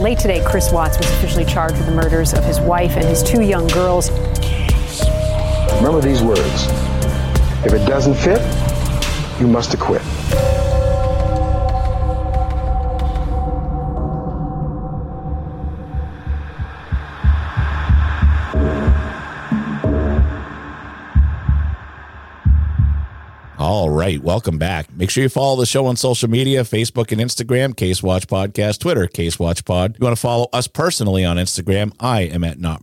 Late 0.00 0.18
today, 0.18 0.42
Chris 0.42 0.72
Watts 0.72 0.96
was 0.96 1.06
officially 1.10 1.44
charged 1.44 1.76
with 1.76 1.84
the 1.84 1.92
murders 1.92 2.32
of 2.32 2.42
his 2.42 2.58
wife 2.58 2.96
and 2.96 3.04
his 3.04 3.22
two 3.22 3.42
young 3.42 3.66
girls. 3.66 4.10
Remember 5.76 6.00
these 6.00 6.22
words. 6.22 6.68
If 7.66 7.74
it 7.74 7.86
doesn't 7.86 8.14
fit, 8.14 8.40
you 9.38 9.46
must 9.46 9.74
acquit. 9.74 10.00
Right, 24.10 24.22
welcome 24.22 24.58
back. 24.58 24.92
Make 24.94 25.10
sure 25.10 25.22
you 25.22 25.28
follow 25.28 25.56
the 25.56 25.66
show 25.66 25.86
on 25.86 25.96
social 25.96 26.28
media 26.28 26.62
Facebook 26.62 27.12
and 27.12 27.20
Instagram, 27.20 27.76
Case 27.76 28.02
Watch 28.02 28.26
Podcast, 28.26 28.80
Twitter, 28.80 29.06
Case 29.06 29.38
Watch 29.38 29.64
Pod. 29.64 29.96
You 29.98 30.04
want 30.04 30.16
to 30.16 30.20
follow 30.20 30.48
us 30.52 30.66
personally 30.66 31.24
on 31.24 31.36
Instagram? 31.36 31.92
I 32.00 32.22
am 32.22 32.44
at 32.44 32.58
not 32.58 32.82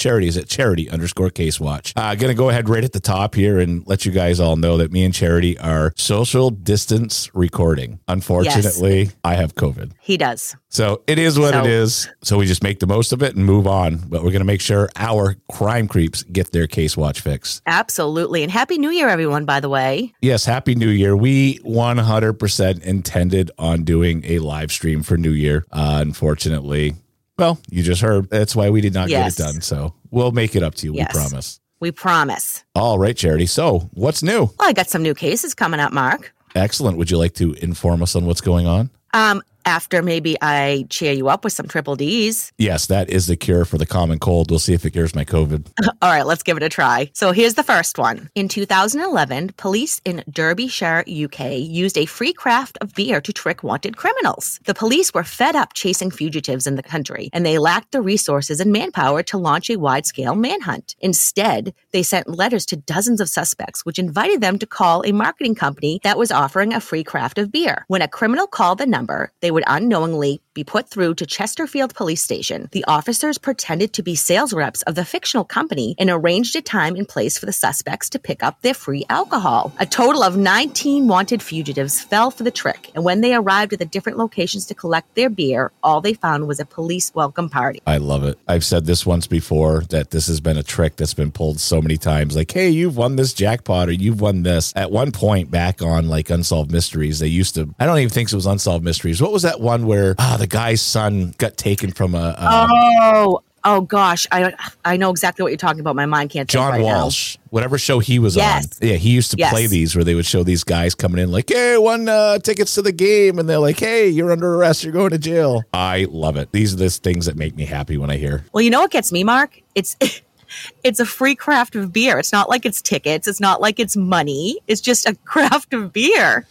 Mark 0.00 0.06
B. 0.06 0.10
Charity 0.10 0.28
is 0.28 0.36
at 0.36 0.48
charity 0.48 0.88
underscore 0.90 1.30
case 1.30 1.60
watch. 1.60 1.92
Uh, 1.96 2.14
gonna 2.14 2.34
go 2.34 2.48
ahead 2.48 2.68
right 2.68 2.84
at 2.84 2.92
the 2.92 3.00
top 3.00 3.34
here 3.34 3.58
and 3.60 3.86
let 3.86 4.04
you 4.06 4.12
guys 4.12 4.40
all 4.40 4.56
know 4.56 4.78
that 4.78 4.90
me 4.92 5.04
and 5.04 5.14
Charity 5.14 5.58
are 5.58 5.92
social 5.96 6.50
distance 6.50 7.30
recording. 7.34 7.98
Unfortunately, 8.08 9.10
I 9.24 9.34
have 9.34 9.54
COVID. 9.54 9.92
He 10.00 10.16
does. 10.16 10.56
So 10.68 11.02
it 11.06 11.18
is 11.18 11.38
what 11.38 11.52
So- 11.54 11.60
it 11.60 11.66
is. 11.66 12.08
So 12.22 12.38
we 12.38 12.46
just 12.46 12.62
make 12.62 12.78
the 12.78 12.86
most 12.86 13.12
of 13.12 13.22
it 13.22 13.34
and 13.36 13.44
move 13.44 13.66
on. 13.66 13.96
But 14.08 14.22
we're 14.22 14.30
going 14.30 14.40
to 14.40 14.44
make 14.44 14.60
sure 14.60 14.88
our 14.96 15.36
crime 15.52 15.88
creeps 15.88 16.22
get 16.22 16.52
their 16.52 16.66
case 16.66 16.96
watch 16.96 17.20
fixed. 17.20 17.60
Absolutely. 17.66 18.42
And 18.42 18.50
Happy 18.52 18.78
New 18.78 18.90
Year, 18.90 19.08
everyone, 19.08 19.44
by 19.44 19.60
the 19.60 19.68
way. 19.68 20.12
Yes, 20.22 20.44
Happy 20.44 20.74
New 20.74 20.88
Year. 20.88 21.16
We 21.16 21.58
100% 21.64 22.82
intended 22.84 23.50
on 23.58 23.82
doing 23.84 24.22
a 24.24 24.38
live 24.38 24.70
stream 24.72 25.02
for 25.02 25.16
New 25.16 25.32
Year. 25.32 25.66
Uh, 25.72 25.98
unfortunately, 26.00 26.94
well, 27.40 27.58
you 27.70 27.82
just 27.82 28.00
heard. 28.02 28.30
That's 28.30 28.54
why 28.54 28.70
we 28.70 28.80
did 28.80 28.94
not 28.94 29.08
Yes. 29.08 29.34
get 29.36 29.44
it 29.48 29.52
done. 29.52 29.60
So 29.62 29.94
we'll 30.10 30.30
make 30.32 30.54
it 30.54 30.62
up 30.62 30.74
to 30.76 30.86
you. 30.86 30.94
Yes. 30.94 31.12
We 31.14 31.18
promise. 31.20 31.60
We 31.80 31.90
promise. 31.90 32.62
All 32.74 32.98
right, 32.98 33.16
Charity. 33.16 33.46
So 33.46 33.88
what's 33.94 34.22
new? 34.22 34.40
Well, 34.58 34.68
I 34.68 34.72
got 34.72 34.88
some 34.90 35.02
new 35.02 35.14
cases 35.14 35.54
coming 35.54 35.80
up, 35.80 35.92
Mark. 35.92 36.32
Excellent. 36.54 36.98
Would 36.98 37.10
you 37.10 37.16
like 37.18 37.32
to 37.34 37.54
inform 37.54 38.02
us 38.02 38.14
on 38.14 38.26
what's 38.26 38.40
going 38.42 38.66
on? 38.66 38.90
Um, 39.14 39.42
after 39.64 40.02
maybe 40.02 40.36
I 40.42 40.86
cheer 40.90 41.12
you 41.12 41.28
up 41.28 41.44
with 41.44 41.52
some 41.52 41.68
triple 41.68 41.96
D's. 41.96 42.52
Yes, 42.58 42.86
that 42.86 43.08
is 43.10 43.26
the 43.26 43.36
cure 43.36 43.64
for 43.64 43.78
the 43.78 43.86
common 43.86 44.18
cold. 44.18 44.50
We'll 44.50 44.58
see 44.58 44.74
if 44.74 44.84
it 44.84 44.90
cures 44.90 45.14
my 45.14 45.24
COVID. 45.24 45.66
All 46.02 46.10
right, 46.10 46.26
let's 46.26 46.42
give 46.42 46.56
it 46.56 46.62
a 46.62 46.68
try. 46.68 47.10
So 47.14 47.32
here's 47.32 47.54
the 47.54 47.62
first 47.62 47.98
one. 47.98 48.30
In 48.34 48.48
2011, 48.48 49.54
police 49.56 50.00
in 50.04 50.22
Derbyshire, 50.30 51.04
UK, 51.06 51.58
used 51.58 51.98
a 51.98 52.06
free 52.06 52.32
craft 52.32 52.78
of 52.80 52.94
beer 52.94 53.20
to 53.20 53.32
trick 53.32 53.62
wanted 53.62 53.96
criminals. 53.96 54.60
The 54.64 54.74
police 54.74 55.12
were 55.12 55.24
fed 55.24 55.56
up 55.56 55.74
chasing 55.74 56.10
fugitives 56.10 56.66
in 56.66 56.76
the 56.76 56.82
country, 56.82 57.30
and 57.32 57.44
they 57.44 57.58
lacked 57.58 57.92
the 57.92 58.02
resources 58.02 58.60
and 58.60 58.72
manpower 58.72 59.22
to 59.24 59.38
launch 59.38 59.70
a 59.70 59.76
wide 59.76 60.06
scale 60.06 60.34
manhunt. 60.34 60.96
Instead, 61.00 61.74
they 61.92 62.02
sent 62.02 62.28
letters 62.28 62.66
to 62.66 62.76
dozens 62.76 63.20
of 63.20 63.28
suspects, 63.28 63.84
which 63.84 63.98
invited 63.98 64.40
them 64.40 64.58
to 64.58 64.66
call 64.66 65.02
a 65.04 65.12
marketing 65.12 65.54
company 65.54 66.00
that 66.02 66.18
was 66.18 66.30
offering 66.30 66.72
a 66.72 66.80
free 66.80 67.04
craft 67.04 67.38
of 67.38 67.52
beer. 67.52 67.84
When 67.88 68.02
a 68.02 68.08
criminal 68.08 68.46
called 68.46 68.78
the 68.78 68.86
number, 68.86 69.32
they 69.40 69.49
would 69.52 69.64
unknowingly 69.66 70.40
be 70.54 70.64
put 70.64 70.88
through 70.88 71.14
to 71.14 71.26
Chesterfield 71.26 71.94
Police 71.94 72.22
Station. 72.22 72.68
The 72.72 72.84
officers 72.86 73.38
pretended 73.38 73.92
to 73.92 74.02
be 74.02 74.14
sales 74.14 74.52
reps 74.52 74.82
of 74.82 74.94
the 74.94 75.04
fictional 75.04 75.44
company 75.44 75.94
and 75.98 76.10
arranged 76.10 76.56
a 76.56 76.60
time 76.60 76.96
and 76.96 77.08
place 77.08 77.38
for 77.38 77.46
the 77.46 77.52
suspects 77.52 78.10
to 78.10 78.18
pick 78.18 78.42
up 78.42 78.60
their 78.62 78.74
free 78.74 79.04
alcohol. 79.08 79.72
A 79.78 79.86
total 79.86 80.22
of 80.22 80.36
19 80.36 81.06
wanted 81.08 81.42
fugitives 81.42 82.00
fell 82.00 82.30
for 82.30 82.42
the 82.42 82.50
trick, 82.50 82.90
and 82.94 83.04
when 83.04 83.20
they 83.20 83.34
arrived 83.34 83.72
at 83.72 83.78
the 83.78 83.84
different 83.84 84.18
locations 84.18 84.66
to 84.66 84.74
collect 84.74 85.14
their 85.14 85.30
beer, 85.30 85.72
all 85.82 86.00
they 86.00 86.14
found 86.14 86.48
was 86.48 86.60
a 86.60 86.66
police 86.66 87.14
welcome 87.14 87.48
party. 87.48 87.80
I 87.86 87.98
love 87.98 88.24
it. 88.24 88.38
I've 88.48 88.64
said 88.64 88.86
this 88.86 89.06
once 89.06 89.26
before 89.26 89.82
that 89.90 90.10
this 90.10 90.26
has 90.26 90.40
been 90.40 90.56
a 90.56 90.62
trick 90.62 90.96
that's 90.96 91.14
been 91.14 91.30
pulled 91.32 91.60
so 91.60 91.80
many 91.80 91.96
times. 91.96 92.36
Like, 92.36 92.50
hey, 92.50 92.68
you've 92.70 92.96
won 92.96 93.16
this 93.16 93.32
jackpot 93.32 93.88
or 93.88 93.92
you've 93.92 94.20
won 94.20 94.42
this. 94.42 94.72
At 94.76 94.90
one 94.90 95.12
point 95.12 95.50
back 95.50 95.82
on 95.82 96.08
like 96.08 96.30
Unsolved 96.30 96.70
Mysteries, 96.72 97.18
they 97.20 97.28
used 97.28 97.54
to, 97.54 97.74
I 97.78 97.86
don't 97.86 97.98
even 97.98 98.10
think 98.10 98.32
it 98.32 98.34
was 98.34 98.46
Unsolved 98.46 98.84
Mysteries. 98.84 99.22
What 99.22 99.32
was 99.32 99.39
that 99.42 99.60
one 99.60 99.86
where 99.86 100.14
ah, 100.18 100.36
the 100.38 100.46
guy's 100.46 100.80
son 100.82 101.34
got 101.38 101.56
taken 101.56 101.92
from 101.92 102.14
a, 102.14 102.34
a 102.38 102.66
Oh, 102.70 103.42
oh 103.64 103.80
gosh, 103.82 104.26
I 104.32 104.54
I 104.84 104.96
know 104.96 105.10
exactly 105.10 105.42
what 105.42 105.48
you're 105.50 105.56
talking 105.58 105.80
about. 105.80 105.96
My 105.96 106.06
mind 106.06 106.30
can't. 106.30 106.48
think 106.48 106.52
John 106.52 106.72
right 106.72 106.80
now. 106.80 107.02
Walsh, 107.02 107.36
whatever 107.50 107.78
show 107.78 107.98
he 107.98 108.18
was 108.18 108.36
Yes. 108.36 108.78
on. 108.80 108.88
Yeah, 108.88 108.94
he 108.96 109.10
used 109.10 109.30
to 109.32 109.36
Yes. 109.36 109.50
play 109.52 109.66
these 109.66 109.94
where 109.94 110.04
they 110.04 110.14
would 110.14 110.26
show 110.26 110.42
these 110.42 110.64
guys 110.64 110.94
coming 110.94 111.22
in 111.22 111.30
like, 111.30 111.48
hey, 111.50 111.76
won 111.78 112.08
uh, 112.08 112.38
tickets 112.38 112.74
to 112.76 112.82
the 112.82 112.92
game. 112.92 113.38
And 113.38 113.48
they're 113.48 113.58
like, 113.58 113.78
hey, 113.78 114.08
you're 114.08 114.32
under 114.32 114.54
arrest. 114.54 114.84
You're 114.84 114.92
going 114.92 115.10
to 115.10 115.18
jail. 115.18 115.62
I 115.74 116.06
love 116.10 116.36
it. 116.36 116.52
These 116.52 116.74
are 116.74 116.76
the 116.76 116.90
things 116.90 117.26
that 117.26 117.36
make 117.36 117.54
me 117.56 117.64
happy 117.66 117.96
when 117.98 118.10
I 118.10 118.16
hear. 118.16 118.44
Well, 118.52 118.62
you 118.62 118.70
know 118.70 118.80
what 118.80 118.90
gets 118.90 119.12
me, 119.12 119.24
Mark? 119.24 119.60
It's 119.74 119.96
it's 120.84 121.00
a 121.00 121.06
free 121.06 121.34
craft 121.34 121.76
of 121.76 121.92
beer. 121.92 122.18
It's 122.18 122.32
not 122.32 122.48
like 122.48 122.64
it's 122.66 122.80
tickets. 122.82 123.28
It's 123.28 123.40
not 123.40 123.60
like 123.60 123.78
it's 123.78 123.96
money. 123.96 124.58
It's 124.66 124.80
just 124.80 125.06
a 125.06 125.14
craft 125.24 125.72
of 125.74 125.92
beer. 125.92 126.46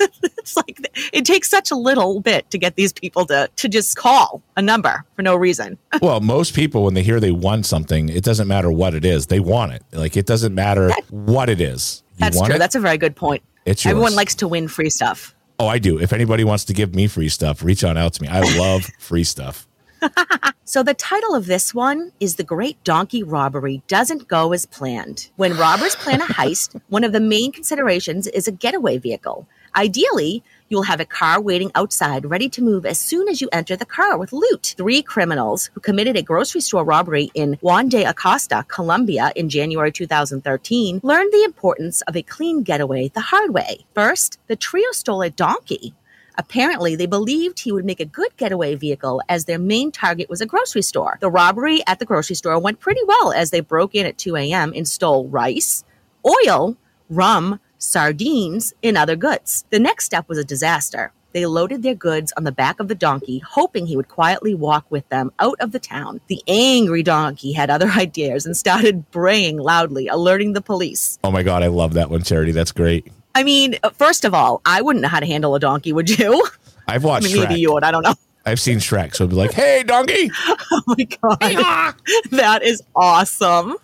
it's 0.22 0.56
like 0.56 0.88
it 1.12 1.24
takes 1.24 1.48
such 1.48 1.70
a 1.70 1.74
little 1.74 2.20
bit 2.20 2.50
to 2.50 2.58
get 2.58 2.76
these 2.76 2.92
people 2.92 3.26
to 3.26 3.48
to 3.56 3.68
just 3.68 3.96
call 3.96 4.42
a 4.56 4.62
number 4.62 5.04
for 5.16 5.22
no 5.22 5.36
reason. 5.36 5.78
Well, 6.02 6.20
most 6.20 6.54
people, 6.54 6.84
when 6.84 6.94
they 6.94 7.02
hear 7.02 7.18
they 7.18 7.30
want 7.30 7.64
something, 7.66 8.08
it 8.10 8.24
doesn't 8.24 8.46
matter 8.48 8.70
what 8.70 8.94
it 8.94 9.04
is. 9.04 9.28
They 9.28 9.40
want 9.40 9.72
it. 9.72 9.82
Like, 9.92 10.16
it 10.16 10.26
doesn't 10.26 10.54
matter 10.54 10.92
what 11.08 11.48
it 11.48 11.60
is. 11.60 12.02
You 12.16 12.20
That's 12.20 12.40
true. 12.40 12.56
it? 12.56 12.58
That's 12.58 12.74
a 12.74 12.80
very 12.80 12.98
good 12.98 13.16
point. 13.16 13.42
It's 13.64 13.84
yours. 13.84 13.92
Everyone 13.92 14.14
likes 14.14 14.34
to 14.36 14.48
win 14.48 14.68
free 14.68 14.90
stuff. 14.90 15.34
oh, 15.58 15.66
I 15.68 15.78
do. 15.78 15.98
If 15.98 16.12
anybody 16.12 16.44
wants 16.44 16.64
to 16.66 16.74
give 16.74 16.94
me 16.94 17.06
free 17.06 17.28
stuff, 17.30 17.62
reach 17.62 17.84
on 17.84 17.96
out 17.96 18.12
to 18.14 18.22
me. 18.22 18.28
I 18.28 18.40
love 18.58 18.84
free 18.98 19.24
stuff. 19.24 19.66
So 20.66 20.82
the 20.82 20.94
title 20.94 21.34
of 21.34 21.46
this 21.46 21.74
one 21.74 22.12
is 22.20 22.36
The 22.36 22.42
Great 22.44 22.82
Donkey 22.84 23.22
Robbery 23.22 23.82
Doesn't 23.86 24.28
Go 24.28 24.52
as 24.52 24.66
Planned. 24.66 25.30
When 25.36 25.56
robbers 25.56 25.94
plan 25.96 26.20
a 26.20 26.24
heist, 26.26 26.80
one 26.88 27.04
of 27.04 27.12
the 27.12 27.20
main 27.20 27.52
considerations 27.52 28.26
is 28.26 28.48
a 28.48 28.52
getaway 28.52 28.98
vehicle. 28.98 29.46
Ideally, 29.76 30.42
you'll 30.68 30.84
have 30.84 31.00
a 31.00 31.04
car 31.04 31.40
waiting 31.40 31.72
outside 31.74 32.24
ready 32.24 32.48
to 32.48 32.62
move 32.62 32.86
as 32.86 33.00
soon 33.00 33.28
as 33.28 33.40
you 33.40 33.48
enter 33.52 33.76
the 33.76 33.84
car 33.84 34.16
with 34.16 34.32
loot. 34.32 34.74
Three 34.76 35.02
criminals 35.02 35.70
who 35.74 35.80
committed 35.80 36.16
a 36.16 36.22
grocery 36.22 36.60
store 36.60 36.84
robbery 36.84 37.30
in 37.34 37.58
Juan 37.60 37.88
de 37.88 38.04
Acosta, 38.04 38.64
Colombia 38.68 39.32
in 39.34 39.48
January 39.48 39.90
2013 39.90 41.00
learned 41.02 41.32
the 41.32 41.42
importance 41.42 42.02
of 42.02 42.16
a 42.16 42.22
clean 42.22 42.62
getaway 42.62 43.08
the 43.08 43.20
hard 43.20 43.52
way. 43.52 43.84
First, 43.94 44.38
the 44.46 44.56
trio 44.56 44.92
stole 44.92 45.22
a 45.22 45.30
donkey. 45.30 45.92
Apparently, 46.36 46.96
they 46.96 47.06
believed 47.06 47.60
he 47.60 47.72
would 47.72 47.84
make 47.84 48.00
a 48.00 48.04
good 48.04 48.36
getaway 48.36 48.74
vehicle 48.74 49.22
as 49.28 49.44
their 49.44 49.58
main 49.58 49.92
target 49.92 50.28
was 50.28 50.40
a 50.40 50.46
grocery 50.46 50.82
store. 50.82 51.18
The 51.20 51.30
robbery 51.30 51.82
at 51.86 51.98
the 51.98 52.04
grocery 52.04 52.36
store 52.36 52.58
went 52.58 52.80
pretty 52.80 53.02
well 53.06 53.32
as 53.32 53.50
they 53.50 53.60
broke 53.60 53.94
in 53.94 54.06
at 54.06 54.18
2 54.18 54.36
a.m. 54.36 54.72
and 54.74 54.86
stole 54.86 55.28
rice, 55.28 55.84
oil, 56.26 56.76
rum, 57.08 57.60
sardines, 57.84 58.72
and 58.82 58.96
other 58.96 59.16
goods. 59.16 59.64
The 59.70 59.78
next 59.78 60.04
step 60.04 60.28
was 60.28 60.38
a 60.38 60.44
disaster. 60.44 61.12
They 61.32 61.46
loaded 61.46 61.82
their 61.82 61.96
goods 61.96 62.32
on 62.36 62.44
the 62.44 62.52
back 62.52 62.78
of 62.78 62.86
the 62.86 62.94
donkey, 62.94 63.40
hoping 63.40 63.86
he 63.86 63.96
would 63.96 64.08
quietly 64.08 64.54
walk 64.54 64.86
with 64.88 65.08
them 65.08 65.32
out 65.40 65.56
of 65.58 65.72
the 65.72 65.80
town. 65.80 66.20
The 66.28 66.40
angry 66.46 67.02
donkey 67.02 67.52
had 67.52 67.70
other 67.70 67.88
ideas 67.96 68.46
and 68.46 68.56
started 68.56 69.10
braying 69.10 69.58
loudly, 69.58 70.06
alerting 70.06 70.52
the 70.52 70.62
police. 70.62 71.18
Oh 71.24 71.32
my 71.32 71.42
god, 71.42 71.64
I 71.64 71.66
love 71.66 71.94
that 71.94 72.08
one, 72.08 72.22
Charity. 72.22 72.52
That's 72.52 72.70
great. 72.72 73.10
I 73.34 73.42
mean, 73.42 73.76
first 73.94 74.24
of 74.24 74.32
all, 74.32 74.62
I 74.64 74.80
wouldn't 74.80 75.02
know 75.02 75.08
how 75.08 75.18
to 75.18 75.26
handle 75.26 75.56
a 75.56 75.60
donkey, 75.60 75.92
would 75.92 76.08
you? 76.08 76.46
I've 76.86 77.04
I 77.04 77.08
watched 77.08 77.24
mean, 77.24 77.40
maybe 77.42 77.60
you 77.60 77.72
would. 77.72 77.82
I 77.82 77.90
don't 77.90 78.02
know. 78.02 78.14
I've 78.46 78.60
seen 78.60 78.78
Shrek, 78.78 79.14
so 79.14 79.24
I'd 79.24 79.30
be 79.30 79.36
like, 79.36 79.54
"Hey, 79.54 79.82
donkey!" 79.84 80.30
Oh 80.70 80.82
my 80.86 81.04
god, 81.04 81.94
that 82.30 82.62
is 82.62 82.82
awesome. 82.94 83.76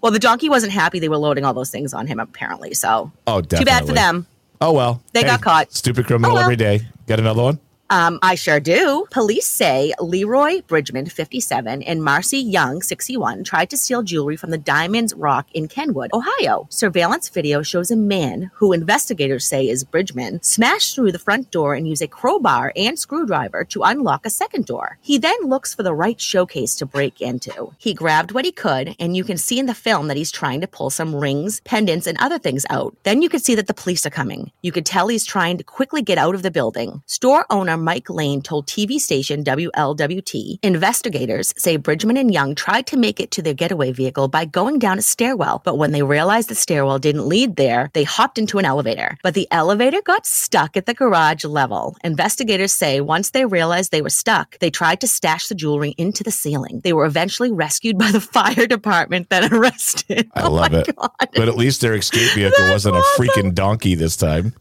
Well, 0.00 0.12
the 0.12 0.18
donkey 0.18 0.48
wasn't 0.48 0.72
happy 0.72 0.98
they 0.98 1.08
were 1.08 1.16
loading 1.18 1.44
all 1.44 1.54
those 1.54 1.70
things 1.70 1.92
on 1.94 2.06
him, 2.06 2.20
apparently. 2.20 2.74
So 2.74 3.10
Oh, 3.26 3.40
too 3.40 3.64
bad 3.64 3.86
for 3.86 3.92
them. 3.92 4.26
Oh 4.60 4.72
well, 4.72 5.02
They 5.12 5.22
got 5.22 5.40
caught. 5.40 5.72
Stupid 5.72 6.04
oh, 6.04 6.08
criminal 6.08 6.30
Oh, 6.32 6.34
well. 6.34 6.42
every 6.42 6.56
day. 6.56 6.80
Got 7.06 7.20
another 7.20 7.42
one? 7.42 7.60
Um, 7.90 8.18
I 8.20 8.34
sure 8.34 8.60
do. 8.60 9.06
Police 9.10 9.46
say 9.46 9.94
Leroy 9.98 10.60
Bridgman, 10.62 11.06
57, 11.06 11.82
and 11.82 12.04
Marcy 12.04 12.36
Young, 12.38 12.82
61, 12.82 13.44
tried 13.44 13.70
to 13.70 13.78
steal 13.78 14.02
jewelry 14.02 14.36
from 14.36 14.50
the 14.50 14.58
Diamonds 14.58 15.14
Rock 15.14 15.46
in 15.54 15.68
Kenwood, 15.68 16.10
Ohio. 16.12 16.66
Surveillance 16.68 17.30
video 17.30 17.62
shows 17.62 17.90
a 17.90 17.96
man, 17.96 18.50
who 18.54 18.74
investigators 18.74 19.46
say 19.46 19.66
is 19.66 19.84
Bridgman, 19.84 20.42
smash 20.42 20.94
through 20.94 21.12
the 21.12 21.18
front 21.18 21.50
door 21.50 21.74
and 21.74 21.88
use 21.88 22.02
a 22.02 22.08
crowbar 22.08 22.74
and 22.76 22.98
screwdriver 22.98 23.64
to 23.64 23.82
unlock 23.82 24.26
a 24.26 24.30
second 24.30 24.66
door. 24.66 24.98
He 25.00 25.16
then 25.16 25.38
looks 25.44 25.74
for 25.74 25.82
the 25.82 25.94
right 25.94 26.20
showcase 26.20 26.76
to 26.76 26.86
break 26.86 27.22
into. 27.22 27.72
He 27.78 27.94
grabbed 27.94 28.32
what 28.32 28.44
he 28.44 28.52
could, 28.52 28.96
and 29.00 29.16
you 29.16 29.24
can 29.24 29.38
see 29.38 29.58
in 29.58 29.64
the 29.64 29.72
film 29.74 30.08
that 30.08 30.16
he's 30.18 30.30
trying 30.30 30.60
to 30.60 30.68
pull 30.68 30.90
some 30.90 31.14
rings, 31.14 31.60
pendants, 31.64 32.06
and 32.06 32.18
other 32.18 32.38
things 32.38 32.66
out. 32.68 32.94
Then 33.04 33.22
you 33.22 33.30
can 33.30 33.40
see 33.40 33.54
that 33.54 33.66
the 33.66 33.72
police 33.72 34.04
are 34.04 34.10
coming. 34.10 34.52
You 34.60 34.72
could 34.72 34.84
tell 34.84 35.08
he's 35.08 35.24
trying 35.24 35.56
to 35.56 35.64
quickly 35.64 36.02
get 36.02 36.18
out 36.18 36.34
of 36.34 36.42
the 36.42 36.50
building. 36.50 37.02
Store 37.06 37.46
owner 37.48 37.77
Mike 37.84 38.10
Lane 38.10 38.42
told 38.42 38.66
TV 38.66 38.98
station 38.98 39.44
WLWT 39.44 40.58
investigators 40.62 41.54
say 41.56 41.76
Bridgman 41.76 42.16
and 42.16 42.32
Young 42.32 42.54
tried 42.54 42.86
to 42.88 42.96
make 42.96 43.20
it 43.20 43.30
to 43.32 43.42
their 43.42 43.54
getaway 43.54 43.92
vehicle 43.92 44.28
by 44.28 44.44
going 44.44 44.78
down 44.78 44.98
a 44.98 45.02
stairwell, 45.02 45.62
but 45.64 45.78
when 45.78 45.92
they 45.92 46.02
realized 46.02 46.48
the 46.48 46.54
stairwell 46.54 46.98
didn't 46.98 47.28
lead 47.28 47.56
there, 47.56 47.90
they 47.94 48.04
hopped 48.04 48.38
into 48.38 48.58
an 48.58 48.64
elevator. 48.64 49.16
But 49.22 49.34
the 49.34 49.48
elevator 49.50 50.02
got 50.02 50.26
stuck 50.26 50.76
at 50.76 50.86
the 50.86 50.94
garage 50.94 51.44
level. 51.44 51.96
Investigators 52.04 52.72
say 52.72 53.00
once 53.00 53.30
they 53.30 53.44
realized 53.44 53.90
they 53.90 54.02
were 54.02 54.10
stuck, 54.10 54.58
they 54.58 54.70
tried 54.70 55.00
to 55.00 55.06
stash 55.08 55.48
the 55.48 55.54
jewelry 55.54 55.94
into 55.98 56.22
the 56.24 56.30
ceiling. 56.30 56.80
They 56.84 56.92
were 56.92 57.06
eventually 57.06 57.52
rescued 57.52 57.98
by 57.98 58.10
the 58.10 58.20
fire 58.38 58.66
department, 58.66 59.30
then 59.30 59.52
arrested. 59.52 60.30
I 60.34 60.42
Oh 60.48 60.52
love 60.52 60.72
it. 60.72 60.94
God. 60.96 61.10
But 61.34 61.48
at 61.48 61.56
least 61.56 61.80
their 61.80 61.94
escape 61.94 62.30
vehicle 62.34 62.56
That's 62.58 62.72
wasn't 62.72 62.96
a 62.96 63.02
freaking 63.18 63.54
donkey 63.54 63.94
this 63.94 64.16
time. 64.16 64.54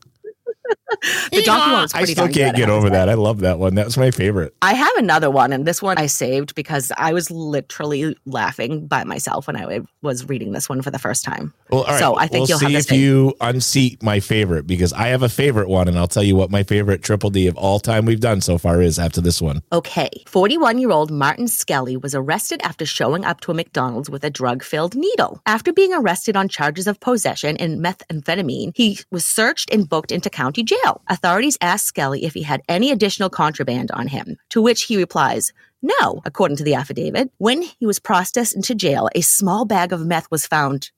The 1.32 1.44
donkey 1.44 1.72
one 1.72 1.82
was 1.82 1.94
I 1.94 2.06
still 2.06 2.30
can't 2.30 2.56
get 2.56 2.70
over 2.70 2.90
that. 2.90 3.10
I 3.10 3.14
love 3.14 3.42
that 3.42 3.60
one. 3.60 3.76
That 3.76 3.86
was 3.86 3.98
my 3.98 4.12
favorite. 4.12 4.56
I 4.62 4.74
have 4.74 4.96
another 4.96 5.30
one, 5.30 5.52
and 5.52 5.66
this 5.66 5.82
one 5.82 5.98
I 5.98 6.08
saved 6.08 6.56
because 6.56 6.92
I 6.98 7.14
was 7.14 7.30
literally 7.30 8.18
laughing 8.26 8.88
by 8.88 9.04
myself 9.04 9.48
when 9.48 9.56
I 9.56 9.82
was 10.02 10.28
reading 10.28 10.54
this 10.54 10.70
one 10.70 10.82
for 10.82 10.90
the 10.90 11.00
first 11.00 11.24
time. 11.24 11.54
Well, 11.70 11.82
all 11.82 11.88
right. 11.88 12.00
So 12.00 12.18
I 12.18 12.28
think 12.28 12.48
we'll 12.48 12.60
you'll 12.60 12.70
see 12.70 12.76
if 12.76 12.86
same. 12.86 13.00
you 13.00 13.34
unseat 13.42 14.02
my 14.02 14.20
favorite 14.20 14.66
because 14.68 14.94
I 14.94 15.08
have 15.08 15.22
a 15.22 15.30
favorite 15.30 15.68
one, 15.68 15.88
and 15.88 15.98
I'll 15.98 16.08
tell 16.08 16.24
you 16.24 16.36
what 16.36 16.50
my 16.50 16.64
favorite 16.64 17.04
triple 17.04 17.30
D 17.30 17.48
of 17.48 17.58
all 17.58 17.80
time 17.80 18.06
we've 18.06 18.20
done 18.20 18.42
so 18.42 18.58
far 18.58 18.82
is 18.82 18.98
after 18.98 19.22
this 19.22 19.42
one. 19.42 19.62
Okay, 19.72 20.10
41 20.28 20.80
year 20.80 20.92
old 20.92 21.12
Martin 21.12 21.48
Skelly 21.48 21.98
was 21.98 22.16
arrested 22.16 22.62
after 22.64 22.86
showing 22.86 23.26
up 23.26 23.42
to 23.42 23.52
a 23.52 23.54
McDonald's 23.54 24.10
with 24.10 24.24
a 24.24 24.30
drug 24.30 24.64
filled 24.64 24.96
needle. 24.96 25.42
After 25.46 25.74
being 25.74 25.94
arrested 25.94 26.36
on 26.36 26.48
charges 26.48 26.88
of 26.88 27.00
possession 27.00 27.58
and 27.58 27.84
methamphetamine, 27.84 28.72
he 28.76 29.00
was 29.12 29.26
searched 29.26 29.74
and 29.74 29.88
booked 29.88 30.12
into 30.12 30.30
county 30.30 30.64
jail. 30.64 30.87
Authorities 31.08 31.58
asked 31.62 31.86
Skelly 31.86 32.26
if 32.26 32.34
he 32.34 32.44
had 32.44 32.62
any 32.68 32.92
additional 32.92 33.30
contraband 33.30 33.92
on 33.92 34.08
him, 34.08 34.38
to 34.50 34.62
which 34.62 34.84
he 34.84 34.98
replies, 34.98 35.54
no, 35.82 36.22
according 36.26 36.58
to 36.58 36.64
the 36.64 36.74
affidavit. 36.74 37.32
When 37.38 37.62
he 37.62 37.86
was 37.86 38.00
processed 38.00 38.56
into 38.56 38.76
jail, 38.76 39.10
a 39.16 39.22
small 39.22 39.66
bag 39.66 39.94
of 39.94 40.06
meth 40.06 40.30
was 40.32 40.48
found 40.48 40.92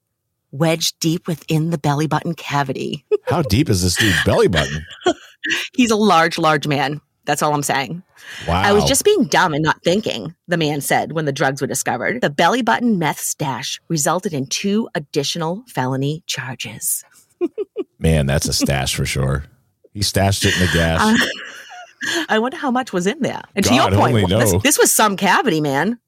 wedged 0.52 0.98
deep 1.00 1.26
within 1.26 1.70
the 1.70 1.78
belly 1.78 2.06
button 2.06 2.34
cavity. 2.34 3.04
How 3.26 3.42
deep 3.42 3.68
is 3.68 3.82
this 3.82 3.96
dude's 3.96 4.22
belly 4.24 4.48
button? 4.48 4.84
He's 5.74 5.90
a 5.90 5.96
large, 5.96 6.38
large 6.38 6.66
man. 6.66 7.00
That's 7.26 7.42
all 7.42 7.54
I'm 7.54 7.62
saying. 7.62 8.02
Wow. 8.48 8.62
I 8.62 8.72
was 8.72 8.84
just 8.84 9.04
being 9.04 9.24
dumb 9.24 9.54
and 9.54 9.62
not 9.62 9.82
thinking, 9.84 10.34
the 10.48 10.56
man 10.56 10.80
said 10.80 11.12
when 11.12 11.26
the 11.26 11.32
drugs 11.32 11.60
were 11.60 11.66
discovered. 11.66 12.20
The 12.22 12.30
belly 12.30 12.62
button 12.62 12.98
meth 12.98 13.20
stash 13.20 13.80
resulted 13.88 14.32
in 14.32 14.46
two 14.46 14.88
additional 14.94 15.62
felony 15.68 16.24
charges. 16.26 17.04
Man, 17.98 18.26
that's 18.26 18.48
a 18.48 18.52
stash 18.52 18.94
for 18.94 19.04
sure. 19.04 19.44
He 19.92 20.02
stashed 20.02 20.44
it 20.44 20.54
in 20.54 20.60
the 20.60 20.72
gas. 20.72 21.00
Uh, 21.00 22.24
I 22.28 22.38
wonder 22.38 22.56
how 22.56 22.70
much 22.70 22.92
was 22.92 23.06
in 23.06 23.20
there. 23.20 23.42
And 23.54 23.64
to 23.64 23.70
God 23.70 23.92
your 23.92 24.00
point, 24.00 24.28
this, 24.28 24.54
this 24.62 24.78
was 24.78 24.90
some 24.90 25.16
cavity, 25.16 25.60
man. 25.60 25.98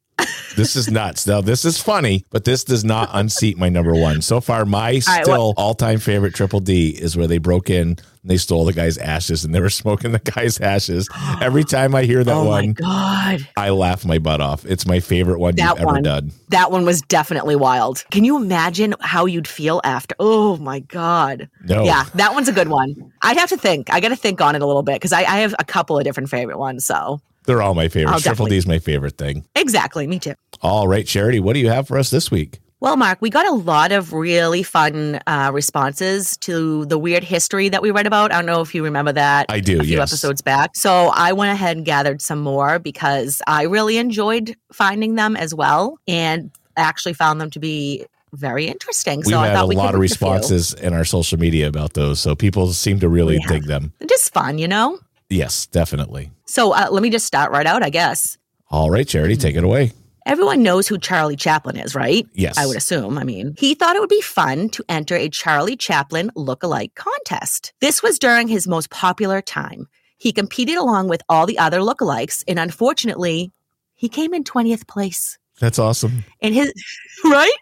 This 0.56 0.76
is 0.76 0.90
nuts. 0.90 1.26
Now, 1.26 1.40
this 1.40 1.64
is 1.64 1.78
funny, 1.78 2.24
but 2.30 2.44
this 2.44 2.64
does 2.64 2.84
not 2.84 3.08
unseat 3.12 3.58
my 3.58 3.68
number 3.68 3.94
one. 3.94 4.22
So 4.22 4.40
far, 4.40 4.64
my 4.64 4.98
still 4.98 5.54
all 5.56 5.74
time 5.74 5.98
favorite 5.98 6.34
triple 6.34 6.60
D 6.60 6.90
is 6.90 7.16
where 7.16 7.26
they 7.26 7.38
broke 7.38 7.70
in 7.70 7.88
and 8.22 8.30
they 8.30 8.36
stole 8.36 8.64
the 8.64 8.72
guy's 8.72 8.98
ashes 8.98 9.44
and 9.44 9.54
they 9.54 9.60
were 9.60 9.70
smoking 9.82 10.12
the 10.12 10.18
guy's 10.18 10.60
ashes. 10.60 11.08
Every 11.40 11.64
time 11.64 11.94
I 11.94 12.04
hear 12.04 12.22
that 12.22 12.32
oh 12.32 12.44
one, 12.44 12.72
God. 12.72 13.46
I 13.56 13.70
laugh 13.70 14.04
my 14.04 14.18
butt 14.18 14.40
off. 14.40 14.64
It's 14.64 14.86
my 14.86 15.00
favorite 15.00 15.38
one 15.38 15.56
That 15.56 15.78
you've 15.78 15.88
ever 15.88 16.00
done. 16.00 16.32
That 16.48 16.70
one 16.70 16.84
was 16.84 17.02
definitely 17.02 17.56
wild. 17.56 18.04
Can 18.10 18.24
you 18.24 18.36
imagine 18.36 18.94
how 19.00 19.26
you'd 19.26 19.48
feel 19.48 19.80
after? 19.84 20.14
Oh 20.18 20.56
my 20.58 20.80
God. 20.80 21.48
No. 21.64 21.84
Yeah, 21.84 22.04
that 22.14 22.34
one's 22.34 22.48
a 22.48 22.52
good 22.52 22.68
one. 22.68 23.12
I'd 23.22 23.36
have 23.38 23.48
to 23.50 23.56
think. 23.56 23.92
I 23.92 24.00
got 24.00 24.08
to 24.08 24.16
think 24.16 24.40
on 24.40 24.54
it 24.54 24.62
a 24.62 24.66
little 24.66 24.82
bit 24.82 24.96
because 24.96 25.12
I, 25.12 25.20
I 25.20 25.38
have 25.38 25.54
a 25.58 25.64
couple 25.64 25.98
of 25.98 26.04
different 26.04 26.28
favorite 26.28 26.58
ones. 26.58 26.86
So, 26.86 27.20
They're 27.46 27.62
all 27.62 27.74
my 27.74 27.88
favorites. 27.88 28.12
I'll 28.14 28.20
Triple 28.20 28.46
definitely- 28.46 28.50
D 28.50 28.56
is 28.58 28.66
my 28.66 28.78
favorite 28.78 29.18
thing. 29.18 29.44
exactly. 29.56 30.06
Me 30.06 30.18
too. 30.18 30.34
All 30.60 30.86
right, 30.88 31.06
Charity, 31.06 31.40
what 31.40 31.54
do 31.54 31.60
you 31.60 31.68
have 31.68 31.88
for 31.88 31.98
us 31.98 32.10
this 32.10 32.30
week? 32.30 32.60
Well, 32.80 32.96
Mark, 32.96 33.18
we 33.20 33.30
got 33.30 33.46
a 33.46 33.52
lot 33.52 33.92
of 33.92 34.12
really 34.12 34.64
fun 34.64 35.20
uh, 35.28 35.52
responses 35.54 36.36
to 36.38 36.84
the 36.86 36.98
weird 36.98 37.22
history 37.22 37.68
that 37.68 37.80
we 37.80 37.92
read 37.92 38.08
about. 38.08 38.32
I 38.32 38.36
don't 38.36 38.46
know 38.46 38.60
if 38.60 38.74
you 38.74 38.82
remember 38.82 39.12
that. 39.12 39.46
I 39.48 39.60
do, 39.60 39.80
A 39.80 39.84
few 39.84 39.98
yes. 39.98 40.10
episodes 40.10 40.42
back. 40.42 40.74
So 40.74 41.12
I 41.14 41.32
went 41.32 41.52
ahead 41.52 41.76
and 41.76 41.86
gathered 41.86 42.20
some 42.20 42.40
more 42.40 42.80
because 42.80 43.40
I 43.46 43.62
really 43.64 43.98
enjoyed 43.98 44.56
finding 44.72 45.14
them 45.14 45.36
as 45.36 45.54
well, 45.54 45.98
and 46.08 46.50
actually 46.76 47.12
found 47.14 47.40
them 47.40 47.50
to 47.50 47.60
be 47.60 48.04
very 48.32 48.66
interesting. 48.66 49.22
So 49.22 49.28
We've 49.28 49.36
I 49.38 49.46
had 49.48 49.54
thought 49.54 49.64
a 49.64 49.68
we 49.68 49.76
lot 49.76 49.86
could 49.88 49.94
of 49.96 50.00
read 50.00 50.10
a 50.10 50.16
few. 50.16 50.26
responses 50.28 50.74
in 50.74 50.92
our 50.92 51.04
social 51.04 51.38
media 51.38 51.68
about 51.68 51.92
those, 51.94 52.18
so 52.18 52.34
people 52.34 52.72
seem 52.72 52.98
to 53.00 53.08
really 53.08 53.36
Yeah. 53.36 53.46
dig 53.46 53.64
them. 53.66 53.92
Just 54.08 54.32
fun, 54.32 54.58
you 54.58 54.66
know. 54.66 54.98
Yes, 55.32 55.66
definitely. 55.66 56.30
So 56.46 56.72
uh, 56.72 56.88
let 56.90 57.02
me 57.02 57.10
just 57.10 57.26
start 57.26 57.50
right 57.50 57.66
out, 57.66 57.82
I 57.82 57.90
guess. 57.90 58.36
All 58.70 58.90
right, 58.90 59.06
Charity, 59.06 59.36
take 59.36 59.56
it 59.56 59.64
away. 59.64 59.92
Everyone 60.24 60.62
knows 60.62 60.86
who 60.86 60.98
Charlie 60.98 61.36
Chaplin 61.36 61.76
is, 61.76 61.94
right? 61.94 62.26
Yes. 62.34 62.56
I 62.56 62.66
would 62.66 62.76
assume. 62.76 63.18
I 63.18 63.24
mean, 63.24 63.54
he 63.58 63.74
thought 63.74 63.96
it 63.96 64.00
would 64.00 64.08
be 64.08 64.20
fun 64.20 64.68
to 64.70 64.84
enter 64.88 65.16
a 65.16 65.28
Charlie 65.28 65.76
Chaplin 65.76 66.30
look-alike 66.36 66.94
contest. 66.94 67.72
This 67.80 68.02
was 68.02 68.20
during 68.20 68.46
his 68.46 68.68
most 68.68 68.90
popular 68.90 69.42
time. 69.42 69.88
He 70.18 70.32
competed 70.32 70.76
along 70.76 71.08
with 71.08 71.22
all 71.28 71.46
the 71.46 71.58
other 71.58 71.80
lookalikes, 71.80 72.44
and 72.46 72.58
unfortunately, 72.58 73.50
he 73.94 74.08
came 74.08 74.32
in 74.32 74.44
20th 74.44 74.86
place. 74.86 75.38
That's 75.58 75.78
awesome. 75.78 76.24
In 76.40 76.52
his 76.52 76.72
right? 77.24 77.52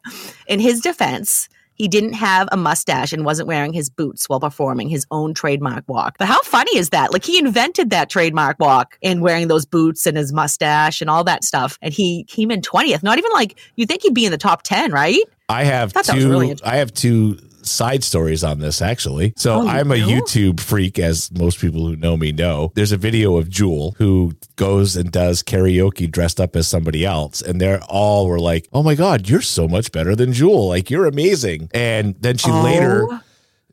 In 0.47 0.61
his 0.61 0.81
defense, 0.81 1.49
he 1.81 1.89
didn't 1.89 2.13
have 2.13 2.47
a 2.53 2.59
mustache 2.59 3.11
and 3.11 3.25
wasn't 3.25 3.49
wearing 3.49 3.73
his 3.73 3.89
boots 3.89 4.29
while 4.29 4.39
performing 4.39 4.91
his 4.91 5.07
own 5.11 5.33
trademark 5.33 5.83
walk. 5.89 6.17
But 6.19 6.29
how 6.29 6.39
funny 6.43 6.77
is 6.77 6.91
that? 6.91 7.11
Like 7.11 7.25
he 7.25 7.39
invented 7.39 7.89
that 7.89 8.11
trademark 8.11 8.61
walk 8.61 8.99
and 9.03 9.23
wearing 9.23 9.49
those 9.49 9.65
boots 9.65 10.07
and 10.07 10.15
his 10.15 10.31
mustache 10.31 11.01
and 11.01 11.09
all 11.09 11.25
that 11.25 11.43
stuff. 11.43 11.79
And 11.81 11.95
he 11.95 12.25
came 12.25 12.51
in 12.51 12.61
20th. 12.61 13.03
Not 13.03 13.17
even 13.17 13.31
like 13.33 13.59
you'd 13.77 13.89
think 13.89 14.03
he'd 14.03 14.13
be 14.13 14.27
in 14.27 14.31
the 14.31 14.37
top 14.37 14.63
10, 14.63 14.93
right? 14.93 15.23
I 15.49 15.65
have 15.65 15.95
was 15.95 16.07
two. 16.07 16.29
really. 16.29 16.55
I 16.63 16.77
have 16.77 16.93
two 16.93 17.39
side 17.71 18.03
stories 18.05 18.43
on 18.45 18.59
this 18.59 18.83
actually. 18.83 19.33
So 19.37 19.63
Oh, 19.63 19.69
I'm 19.69 19.91
a? 19.93 19.95
YouTube 19.95 20.61
freak, 20.61 20.99
as 20.99 21.31
most 21.33 21.61
people 21.61 21.87
who 21.87 21.97
know 21.97 22.17
me 22.17 22.33
know. 22.33 22.73
There's 22.75 22.93
a 22.93 22.97
video 22.97 23.37
of 23.37 23.49
Jewel 23.49 23.95
who 23.99 24.33
goes 24.57 24.97
and 24.97 25.11
does 25.13 25.43
karaoke 25.43 26.11
dressed 26.11 26.41
up 26.41 26.57
as 26.57 26.67
somebody 26.69 27.05
else, 27.05 27.41
and 27.43 27.61
they're 27.61 27.83
all 27.85 28.27
were 28.27 28.41
like, 28.41 28.69
"Oh 28.73 28.83
my 28.83 28.95
god, 28.95 29.29
you're 29.29 29.41
so 29.43 29.69
much 29.69 29.93
better 29.93 30.17
than 30.17 30.33
Jewel! 30.33 30.69
Like 30.69 30.91
you're 30.91 31.07
amazing." 31.07 31.69
And 31.73 32.15
then 32.21 32.37
she 32.37 32.51
later 32.51 33.07
Oh. 33.11 33.21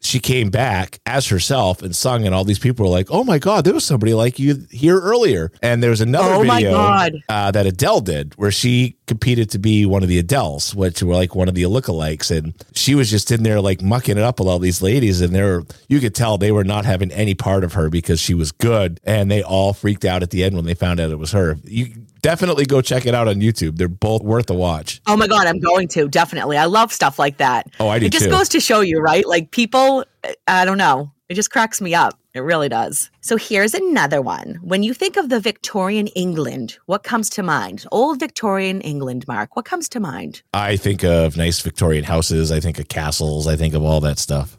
She 0.02 0.20
came 0.20 0.50
back 0.50 1.00
as 1.06 1.28
herself 1.28 1.82
and 1.82 1.96
sung, 1.96 2.26
and 2.26 2.34
all 2.36 2.44
these 2.44 2.60
people 2.60 2.86
were 2.86 2.92
like, 2.92 3.08
"Oh 3.10 3.24
my 3.24 3.40
god, 3.40 3.66
there 3.66 3.74
was 3.74 3.86
somebody 3.86 4.14
like 4.14 4.40
you 4.40 4.66
here 4.72 5.00
earlier." 5.00 5.52
And 5.62 5.82
there 5.82 5.90
was 5.90 6.02
another 6.02 6.34
Oh 6.34 6.44
my 6.44 6.58
video 6.58 6.72
God. 6.74 7.14
uh, 7.30 7.52
that 7.52 7.66
Adele 7.66 8.02
did, 8.02 8.34
where 8.38 8.52
she 8.52 8.96
competed 9.08 9.50
to 9.52 9.60
be 9.60 9.86
one 9.86 10.04
of 10.04 10.10
the 10.10 10.22
Adeles, 10.22 10.76
which 10.76 11.02
were 11.02 11.14
like 11.16 11.34
one 11.36 11.48
of 11.48 11.56
the 11.56 11.64
lookalikes, 11.64 12.36
and 12.36 12.54
she 12.74 12.94
was 12.96 13.10
just 13.10 13.32
in 13.32 13.44
there 13.44 13.62
like 13.62 13.82
mucking 13.82 14.18
it 14.18 14.24
up 14.24 14.40
with 14.40 14.48
all 14.48 14.60
these 14.60 14.82
ladies, 14.82 15.22
and 15.22 15.34
they're 15.34 15.64
you 15.88 16.00
could 16.00 16.14
tell 16.16 16.38
they 16.38 16.52
were 16.52 16.64
not 16.64 16.86
having 16.86 17.12
any 17.12 17.34
part 17.36 17.64
of 17.64 17.74
her 17.74 17.90
because 17.90 18.20
she 18.20 18.34
was 18.34 18.52
good, 18.52 19.00
and 19.04 19.32
they 19.32 19.42
all 19.44 19.74
freaked 19.74 20.06
out 20.06 20.24
at 20.24 20.30
the 20.30 20.44
end 20.44 20.56
when 20.56 20.66
they 20.66 20.74
found 20.74 21.00
out 21.00 21.10
it 21.12 21.20
was 21.20 21.32
her. 21.32 21.58
You 21.64 21.88
definitely 22.28 22.66
go 22.66 22.82
check 22.82 23.06
it 23.06 23.16
out 23.16 23.28
on 23.30 23.36
YouTube; 23.36 23.78
they're 23.78 23.88
both 23.88 24.22
worth 24.22 24.50
a 24.50 24.54
watch. 24.54 25.02
Oh 25.08 25.16
my 25.16 25.28
god, 25.28 25.48
I'm 25.48 25.60
going 25.60 25.88
to 25.90 26.10
definitely. 26.10 26.58
I 26.58 26.66
love 26.66 26.92
stuff 26.92 27.18
like 27.18 27.38
that. 27.38 27.68
Oh, 27.80 27.88
I 27.88 28.00
do 28.00 28.08
It 28.08 28.12
just 28.12 28.26
too. 28.26 28.32
goes 28.32 28.50
to 28.50 28.60
show 28.60 28.82
you, 28.82 29.00
right? 29.00 29.26
Like 29.26 29.52
people, 29.52 30.04
I 30.48 30.66
don't 30.66 30.78
know. 30.78 31.12
It 31.30 31.36
just 31.36 31.52
cracks 31.52 31.80
me 31.82 31.94
up. 31.96 32.20
It 32.34 32.42
really 32.42 32.70
does. 32.70 33.10
So 33.22 33.36
here's 33.38 33.74
another 33.74 34.22
one. 34.22 34.60
When 34.62 34.84
you 34.84 34.94
think 34.94 35.18
of 35.18 35.30
the 35.30 35.40
Victorian 35.40 36.08
England, 36.08 36.78
what 36.86 37.04
comes 37.04 37.30
to 37.32 37.44
mind? 37.44 37.86
Old 37.92 38.20
Victorian 38.20 38.82
England, 38.82 39.26
Mark. 39.28 39.56
What 39.56 39.66
comes 39.66 39.90
to 39.90 40.00
mind? 40.00 40.42
I 40.54 40.76
think 40.78 41.04
of 41.04 41.36
nice 41.38 41.62
Victorian 41.62 42.04
houses. 42.04 42.52
I 42.52 42.60
think 42.60 42.78
of 42.78 42.90
castles. 42.90 43.48
I 43.48 43.56
think 43.56 43.74
of 43.74 43.84
all 43.84 44.02
that 44.02 44.20
stuff. 44.20 44.58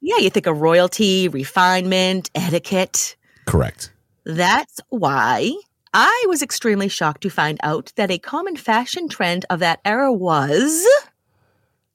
Yeah, 0.00 0.18
you 0.18 0.30
think 0.30 0.46
of 0.46 0.60
royalty, 0.60 1.28
refinement, 1.28 2.30
etiquette. 2.34 3.16
Correct. 3.46 3.92
That's 4.24 4.80
why 4.88 5.54
I 5.94 6.26
was 6.28 6.42
extremely 6.42 6.88
shocked 6.88 7.22
to 7.22 7.30
find 7.30 7.58
out 7.62 7.92
that 7.96 8.10
a 8.10 8.18
common 8.18 8.56
fashion 8.56 9.08
trend 9.08 9.46
of 9.50 9.60
that 9.60 9.80
era 9.84 10.12
was 10.12 10.86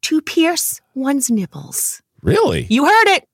to 0.01 0.21
pierce 0.21 0.81
one's 0.95 1.29
nipples. 1.29 2.01
Really? 2.21 2.67
You 2.69 2.85
heard 2.85 3.07
it. 3.09 3.27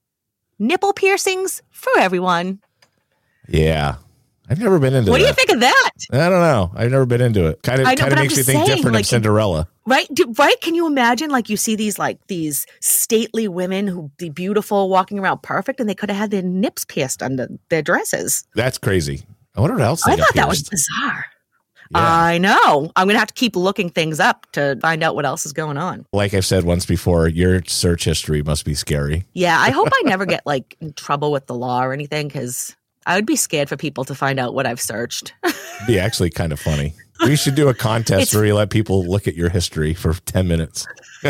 Nipple 0.58 0.94
piercings 0.94 1.62
for 1.72 1.98
everyone. 1.98 2.60
Yeah. 3.48 3.96
I've 4.50 4.60
never 4.60 4.80
been 4.80 4.96
into 4.96 5.12
What 5.12 5.20
do 5.20 5.26
you 5.26 5.34
think 5.34 5.52
of 5.52 5.60
that? 5.60 5.92
I 6.12 6.18
don't 6.28 6.42
know. 6.42 6.72
I've 6.76 6.90
never 6.90 7.06
been 7.06 7.22
into 7.22 7.46
it. 7.46 7.62
Kind 7.62 7.82
of 7.82 7.88
know, 7.88 7.96
kind 7.96 8.14
of 8.14 8.20
makes 8.20 8.34
just 8.34 8.48
think 8.48 8.66
saying, 8.66 8.78
different 8.78 8.96
like, 8.96 9.04
of 9.04 9.08
Cinderella. 9.08 9.68
Right? 9.86 10.08
Do, 10.12 10.34
right? 10.40 10.60
Can 10.62 10.74
you 10.74 10.88
imagine 10.88 11.30
like 11.30 11.50
you 11.50 11.58
see 11.58 11.76
these 11.76 12.00
like 12.00 12.26
these 12.28 12.66
stately 12.80 13.48
women 13.48 13.86
who 13.86 14.12
be 14.18 14.30
beautiful 14.30 14.90
walking 14.90 15.20
around 15.20 15.44
perfect 15.44 15.80
and 15.80 15.88
they 15.88 15.94
could 15.94 16.10
have 16.10 16.18
had 16.18 16.32
their 16.32 16.42
nips 16.42 16.84
pierced 16.84 17.22
under 17.22 17.48
their 17.70 17.84
dresses. 17.84 18.44
That's 18.56 18.80
crazy. 18.80 19.24
I 19.56 19.62
wonder 19.62 19.76
what 19.76 19.84
else 19.84 20.06
I 20.08 20.16
thought 20.16 20.36
that 20.36 20.48
was 20.48 20.64
bizarre. 20.64 21.26
Yeah. 21.92 22.00
I 22.02 22.38
know. 22.38 22.92
I'm 22.96 23.08
going 23.08 23.16
to 23.16 23.20
have 23.20 23.30
to 23.30 23.34
keep 23.34 23.56
looking 23.56 23.90
things 23.90 24.20
up 24.20 24.46
to 24.52 24.78
find 24.80 25.02
out 25.02 25.16
what 25.16 25.26
else 25.26 25.46
is 25.46 25.54
going 25.54 25.78
on. 25.78 26.06
like 26.14 26.36
I've 26.36 26.46
said 26.46 26.64
once 26.64 26.86
before, 26.86 27.28
your 27.28 27.64
search 27.66 28.06
history 28.06 28.44
must 28.44 28.64
be 28.64 28.76
scary. 28.76 29.26
Yeah, 29.34 29.60
I 29.60 29.72
hope 29.72 29.90
I 29.92 30.02
never 30.06 30.28
get 30.28 30.46
like 30.46 30.78
in 30.82 30.94
trouble 30.94 31.32
with 31.32 31.48
the 31.48 31.56
law 31.56 31.84
or 31.84 31.92
anything 31.92 32.28
because 32.28 32.76
I 33.08 33.16
would 33.16 33.26
be 33.26 33.36
scared 33.36 33.70
for 33.70 33.76
people 33.78 34.04
to 34.06 34.14
find 34.14 34.40
out 34.40 34.54
what 34.54 34.68
I've 34.68 34.80
searched. 34.80 35.34
Be 35.88 35.98
actually 35.98 36.30
kind 36.30 36.52
of 36.54 36.60
funny. 36.60 36.94
We 37.26 37.36
should 37.36 37.56
do 37.56 37.68
a 37.68 37.74
contest 37.74 38.22
It's- 38.22 38.36
where 38.36 38.46
you 38.46 38.56
let 38.56 38.70
people 38.70 39.06
look 39.06 39.28
at 39.28 39.36
your 39.36 39.50
history 39.50 39.94
for 39.94 40.14
10 40.14 40.48
minutes. 40.48 40.88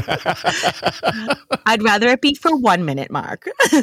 I'd 1.65 1.81
rather 1.83 2.07
it 2.09 2.21
be 2.21 2.35
for 2.35 2.55
one 2.55 2.85
minute, 2.85 3.11
Mark. 3.11 3.47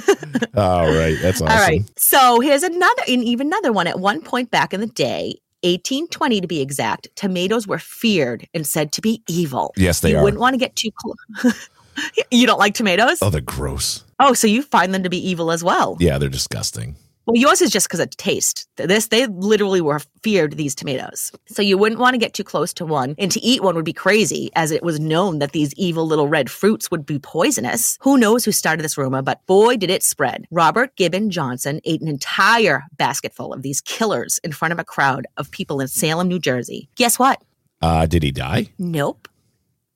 All 0.56 0.86
right. 0.86 1.16
That's 1.20 1.40
awesome. 1.40 1.48
All 1.48 1.58
right. 1.66 1.82
So 1.98 2.40
here's 2.40 2.62
another, 2.62 3.02
and 3.08 3.22
even 3.24 3.48
another 3.48 3.72
one. 3.72 3.86
At 3.86 3.98
one 4.00 4.20
point 4.22 4.50
back 4.50 4.72
in 4.72 4.80
the 4.80 4.86
day, 4.86 5.34
1820 5.62 6.40
to 6.42 6.46
be 6.46 6.60
exact, 6.60 7.08
tomatoes 7.16 7.66
were 7.66 7.78
feared 7.78 8.46
and 8.54 8.66
said 8.66 8.92
to 8.92 9.00
be 9.00 9.22
evil. 9.28 9.72
Yes, 9.76 10.00
they 10.00 10.10
you 10.12 10.18
are. 10.18 10.22
wouldn't 10.22 10.40
want 10.40 10.54
to 10.54 10.58
get 10.58 10.76
too 10.76 10.90
close. 11.00 11.68
you 12.30 12.46
don't 12.46 12.58
like 12.58 12.74
tomatoes? 12.74 13.18
Oh, 13.22 13.30
they're 13.30 13.40
gross. 13.40 14.04
Oh, 14.20 14.32
so 14.34 14.46
you 14.46 14.62
find 14.62 14.94
them 14.94 15.02
to 15.02 15.10
be 15.10 15.18
evil 15.28 15.50
as 15.50 15.64
well. 15.64 15.96
Yeah, 15.98 16.18
they're 16.18 16.28
disgusting. 16.28 16.96
Well, 17.26 17.36
yours 17.36 17.60
is 17.60 17.70
just 17.70 17.88
because 17.88 17.98
of 17.98 18.16
taste. 18.16 18.68
This 18.76 19.08
they 19.08 19.26
literally 19.26 19.80
were 19.80 20.00
feared 20.22 20.52
these 20.52 20.76
tomatoes. 20.76 21.32
So 21.48 21.60
you 21.60 21.76
wouldn't 21.76 22.00
want 22.00 22.14
to 22.14 22.18
get 22.18 22.34
too 22.34 22.44
close 22.44 22.72
to 22.74 22.86
one, 22.86 23.16
and 23.18 23.32
to 23.32 23.40
eat 23.40 23.62
one 23.62 23.74
would 23.74 23.84
be 23.84 23.92
crazy, 23.92 24.50
as 24.54 24.70
it 24.70 24.84
was 24.84 25.00
known 25.00 25.40
that 25.40 25.50
these 25.50 25.74
evil 25.74 26.06
little 26.06 26.28
red 26.28 26.48
fruits 26.48 26.88
would 26.90 27.04
be 27.04 27.18
poisonous. 27.18 27.98
Who 28.02 28.16
knows 28.16 28.44
who 28.44 28.52
started 28.52 28.84
this 28.84 28.96
rumor, 28.96 29.22
but 29.22 29.44
boy 29.46 29.76
did 29.76 29.90
it 29.90 30.04
spread. 30.04 30.46
Robert 30.52 30.94
Gibbon 30.94 31.30
Johnson 31.30 31.80
ate 31.84 32.00
an 32.00 32.08
entire 32.08 32.84
basketful 32.96 33.52
of 33.52 33.62
these 33.62 33.80
killers 33.80 34.38
in 34.44 34.52
front 34.52 34.72
of 34.72 34.78
a 34.78 34.84
crowd 34.84 35.26
of 35.36 35.50
people 35.50 35.80
in 35.80 35.88
Salem, 35.88 36.28
New 36.28 36.38
Jersey. 36.38 36.88
Guess 36.94 37.18
what? 37.18 37.42
Uh, 37.82 38.06
did 38.06 38.22
he 38.22 38.30
die? 38.30 38.68
Nope. 38.78 39.28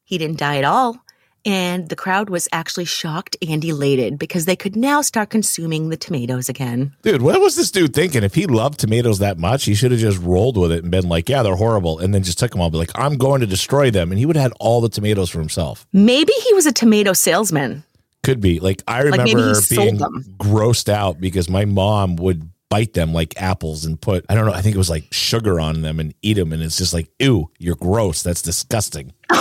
He 0.03 0.19
didn't 0.19 0.39
die 0.39 0.59
at 0.59 0.65
all. 0.65 1.05
And 1.45 1.89
the 1.89 1.97
crowd 1.97 2.29
was 2.29 2.49
actually 2.53 2.85
shocked 2.85 3.37
and 3.47 3.65
elated 3.65 4.19
because 4.19 4.45
they 4.45 4.57
could 4.57 4.77
now 4.77 5.01
start 5.01 5.31
consuming 5.31 5.89
the 5.89 5.97
tomatoes 5.97 6.49
again. 6.49 6.95
Dude, 7.03 7.23
what 7.23 7.41
was 7.41 7.57
this 7.57 7.71
dude 7.71 7.95
thinking? 7.95 8.23
If 8.23 8.35
he 8.35 8.47
loved 8.47 8.79
tomatoes 8.79 9.21
that 9.21 9.39
much, 9.39 9.65
he 9.65 9.75
should 9.75 9.91
have 9.91 10.01
just 10.01 10.19
rolled 10.19 10.59
with 10.59 10.71
it 10.73 10.83
and 10.83 10.91
been 10.91 11.09
like, 11.09 11.29
yeah, 11.29 11.43
they're 11.43 11.57
horrible. 11.57 11.99
And 11.99 12.13
then 12.15 12.23
just 12.23 12.39
took 12.39 12.51
them 12.51 12.61
all, 12.61 12.71
be 12.71 12.77
like, 12.79 12.91
I'm 12.95 13.17
going 13.17 13.41
to 13.41 13.47
destroy 13.47 13.91
them. 13.91 14.11
And 14.11 14.19
he 14.19 14.27
would 14.27 14.37
have 14.37 14.43
had 14.43 14.53
all 14.61 14.81
the 14.81 14.89
tomatoes 14.91 15.31
for 15.31 15.39
himself. 15.39 15.87
Maybe 15.93 16.33
he 16.47 16.53
was 16.55 16.67
a 16.67 16.73
tomato 16.73 17.13
salesman. 17.15 17.85
Could 18.23 18.41
be. 18.41 18.61
Like, 18.61 18.83
I 18.87 19.03
Like, 19.05 19.21
remember 19.21 19.55
sold 19.55 19.99
being 19.99 19.99
grossed 20.37 20.91
out 20.91 21.21
because 21.21 21.49
my 21.49 21.65
mom 21.65 22.17
would 22.17 22.51
bite 22.69 22.93
them 22.93 23.13
like 23.13 23.35
apples 23.41 23.85
and 23.85 24.01
put, 24.01 24.25
I 24.29 24.35
don't 24.35 24.47
know, 24.47 24.53
I 24.53 24.61
think 24.63 24.75
it 24.75 24.79
was 24.79 24.91
like 24.91 25.05
sugar 25.11 25.59
on 25.59 25.83
them 25.83 25.99
and 25.99 26.15
eat 26.23 26.35
them. 26.35 26.53
And 26.53 26.63
it's 26.63 26.77
just 26.77 26.93
like, 26.93 27.11
ew, 27.19 27.51
you're 27.59 27.77
gross. 27.77 28.23
That's 28.23 28.43
disgusting. 28.43 29.13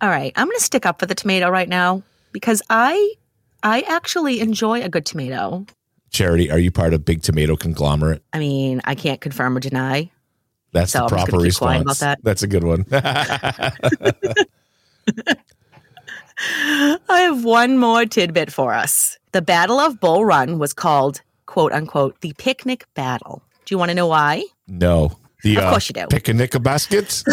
All 0.00 0.08
right, 0.10 0.32
I'm 0.36 0.46
going 0.46 0.56
to 0.58 0.62
stick 0.64 0.84
up 0.86 1.00
for 1.00 1.06
the 1.06 1.14
tomato 1.14 1.48
right 1.48 1.68
now 1.68 2.02
because 2.32 2.62
I 2.68 3.14
I 3.62 3.80
actually 3.82 4.40
enjoy 4.40 4.82
a 4.82 4.88
good 4.88 5.06
tomato. 5.06 5.64
Charity, 6.10 6.50
are 6.50 6.58
you 6.58 6.70
part 6.70 6.94
of 6.94 7.04
Big 7.04 7.22
Tomato 7.22 7.56
Conglomerate? 7.56 8.22
I 8.32 8.38
mean, 8.38 8.80
I 8.84 8.94
can't 8.94 9.20
confirm 9.20 9.56
or 9.56 9.60
deny. 9.60 10.10
That's 10.72 10.92
So 10.92 11.00
the 11.00 11.08
proper 11.08 11.32
gonna 11.32 11.44
keep 11.44 11.54
quiet 11.56 11.86
response. 11.86 12.02
about 12.02 12.06
that. 12.06 12.18
That's 12.22 12.42
a 12.42 12.46
good 12.46 12.64
one. 12.64 12.84
I 16.38 16.98
have 17.08 17.44
one 17.44 17.78
more 17.78 18.04
tidbit 18.04 18.52
for 18.52 18.74
us. 18.74 19.18
The 19.32 19.42
Battle 19.42 19.78
of 19.80 20.00
Bull 20.00 20.24
Run 20.24 20.58
was 20.58 20.72
called, 20.72 21.22
quote 21.46 21.72
unquote, 21.72 22.20
the 22.20 22.34
picnic 22.38 22.84
battle. 22.94 23.42
Do 23.64 23.74
you 23.74 23.78
want 23.78 23.90
to 23.90 23.94
know 23.94 24.06
why? 24.06 24.44
no. 24.68 25.18
The, 25.42 25.56
Of 25.56 25.64
uh, 25.64 25.70
course 25.70 25.88
you 25.88 25.92
do. 25.94 26.06
Picnic 26.06 26.60
baskets? 26.62 27.24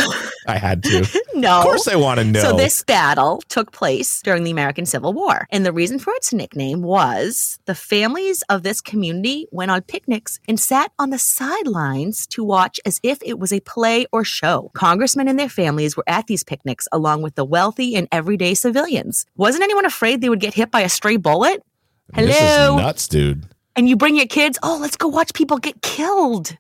I 0.48 0.57
had 0.57 0.83
to. 0.83 1.07
No. 1.36 1.57
Of 1.57 1.63
course 1.63 1.88
I 1.88 1.95
want 1.95 2.19
to 2.19 2.25
know. 2.25 2.41
So 2.41 2.55
this 2.55 2.83
battle 2.83 3.41
took 3.50 3.72
place 3.72 4.22
during 4.22 4.43
the 4.43 4.51
American 4.51 4.86
Civil 4.86 5.13
War. 5.13 5.48
And 5.50 5.65
the 5.65 5.74
reason 5.74 5.98
for 5.98 6.13
its 6.13 6.31
nickname 6.31 6.83
was 6.83 7.57
the 7.65 7.74
families 7.74 8.43
of 8.50 8.62
this 8.62 8.81
community 8.81 9.48
went 9.51 9.72
on 9.72 9.81
picnics 9.81 10.39
and 10.48 10.60
sat 10.60 10.91
on 11.00 11.10
the 11.10 11.17
sidelines 11.17 12.27
to 12.27 12.43
watch 12.43 12.79
as 12.86 13.00
if 13.01 13.17
it 13.24 13.39
was 13.39 13.51
a 13.51 13.62
play 13.62 14.05
or 14.12 14.24
show. 14.24 14.69
Congressmen 14.75 15.27
and 15.27 15.39
their 15.39 15.50
families 15.50 15.98
were 15.98 16.03
at 16.05 16.27
these 16.27 16.43
picnics 16.43 16.88
along 16.91 17.24
with 17.24 17.33
the 17.33 17.43
wealthy 17.43 17.95
and 17.95 18.07
everyday 18.12 18.53
civilians. 18.53 19.25
Wasn't 19.36 19.63
anyone 19.63 19.86
afraid 19.86 20.22
they 20.22 20.29
would 20.29 20.39
get 20.39 20.53
hit 20.53 20.69
by 20.69 20.81
a 20.81 20.89
stray 20.89 21.17
bullet? 21.17 21.63
Hello. 22.13 22.27
This 22.27 22.41
is 22.41 22.75
nuts, 22.75 23.07
dude. 23.07 23.48
And 23.75 23.89
you 23.89 23.95
bring 23.95 24.15
your 24.15 24.27
kids, 24.27 24.60
oh, 24.62 24.77
let's 24.79 24.98
go 24.98 25.07
watch 25.07 25.33
people 25.33 25.57
get 25.57 25.81
killed. 25.81 26.55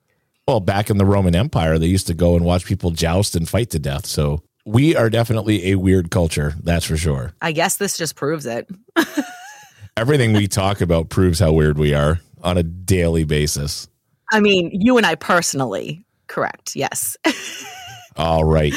Well, 0.47 0.59
back 0.59 0.89
in 0.89 0.97
the 0.97 1.05
Roman 1.05 1.35
Empire, 1.35 1.79
they 1.79 1.87
used 1.87 2.07
to 2.07 2.13
go 2.13 2.35
and 2.35 2.43
watch 2.43 2.65
people 2.65 2.91
joust 2.91 3.35
and 3.35 3.47
fight 3.47 3.69
to 3.69 3.79
death. 3.79 4.05
So 4.05 4.43
we 4.65 4.93
are 4.93 5.09
definitely 5.09 5.71
a 5.71 5.75
weird 5.75 6.11
culture. 6.11 6.53
That's 6.61 6.85
for 6.85 6.97
sure. 6.97 7.33
I 7.41 7.53
guess 7.53 7.77
this 7.77 7.97
just 7.97 8.15
proves 8.15 8.45
it. 8.45 8.69
Everything 9.97 10.33
we 10.33 10.47
talk 10.47 10.81
about 10.81 11.07
proves 11.07 11.39
how 11.39 11.53
weird 11.53 11.77
we 11.77 11.93
are 11.93 12.19
on 12.41 12.57
a 12.57 12.63
daily 12.63 13.23
basis. 13.23 13.87
I 14.33 14.41
mean, 14.41 14.69
you 14.73 14.97
and 14.97 15.05
I 15.05 15.15
personally, 15.15 16.03
correct. 16.27 16.75
Yes. 16.75 17.15
All 18.17 18.43
right. 18.43 18.73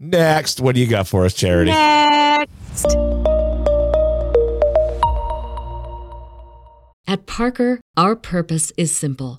Next, 0.00 0.58
what 0.60 0.74
do 0.74 0.80
you 0.80 0.86
got 0.86 1.06
for 1.06 1.26
us, 1.26 1.34
Charity? 1.34 1.70
Next. 1.70 2.86
At 7.06 7.26
Parker, 7.26 7.80
our 7.96 8.16
purpose 8.16 8.72
is 8.78 8.96
simple. 8.96 9.38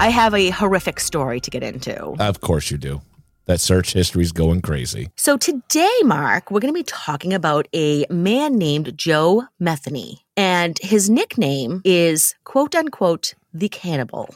I 0.00 0.08
have 0.08 0.32
a 0.32 0.48
horrific 0.48 0.98
story 0.98 1.40
to 1.40 1.50
get 1.50 1.62
into. 1.62 1.94
Of 2.18 2.40
course 2.40 2.70
you 2.70 2.78
do. 2.78 3.02
That 3.44 3.60
search 3.60 3.92
history's 3.92 4.32
going 4.32 4.62
crazy. 4.62 5.10
So 5.16 5.36
today, 5.36 5.94
Mark, 6.04 6.50
we're 6.50 6.60
going 6.60 6.72
to 6.72 6.78
be 6.78 6.84
talking 6.84 7.34
about 7.34 7.68
a 7.74 8.06
man 8.08 8.56
named 8.56 8.96
Joe 8.96 9.44
Metheny. 9.60 10.20
And 10.38 10.78
his 10.80 11.10
nickname 11.10 11.82
is 11.84 12.34
quote 12.44 12.74
unquote 12.74 13.34
the 13.52 13.68
cannibal. 13.68 14.34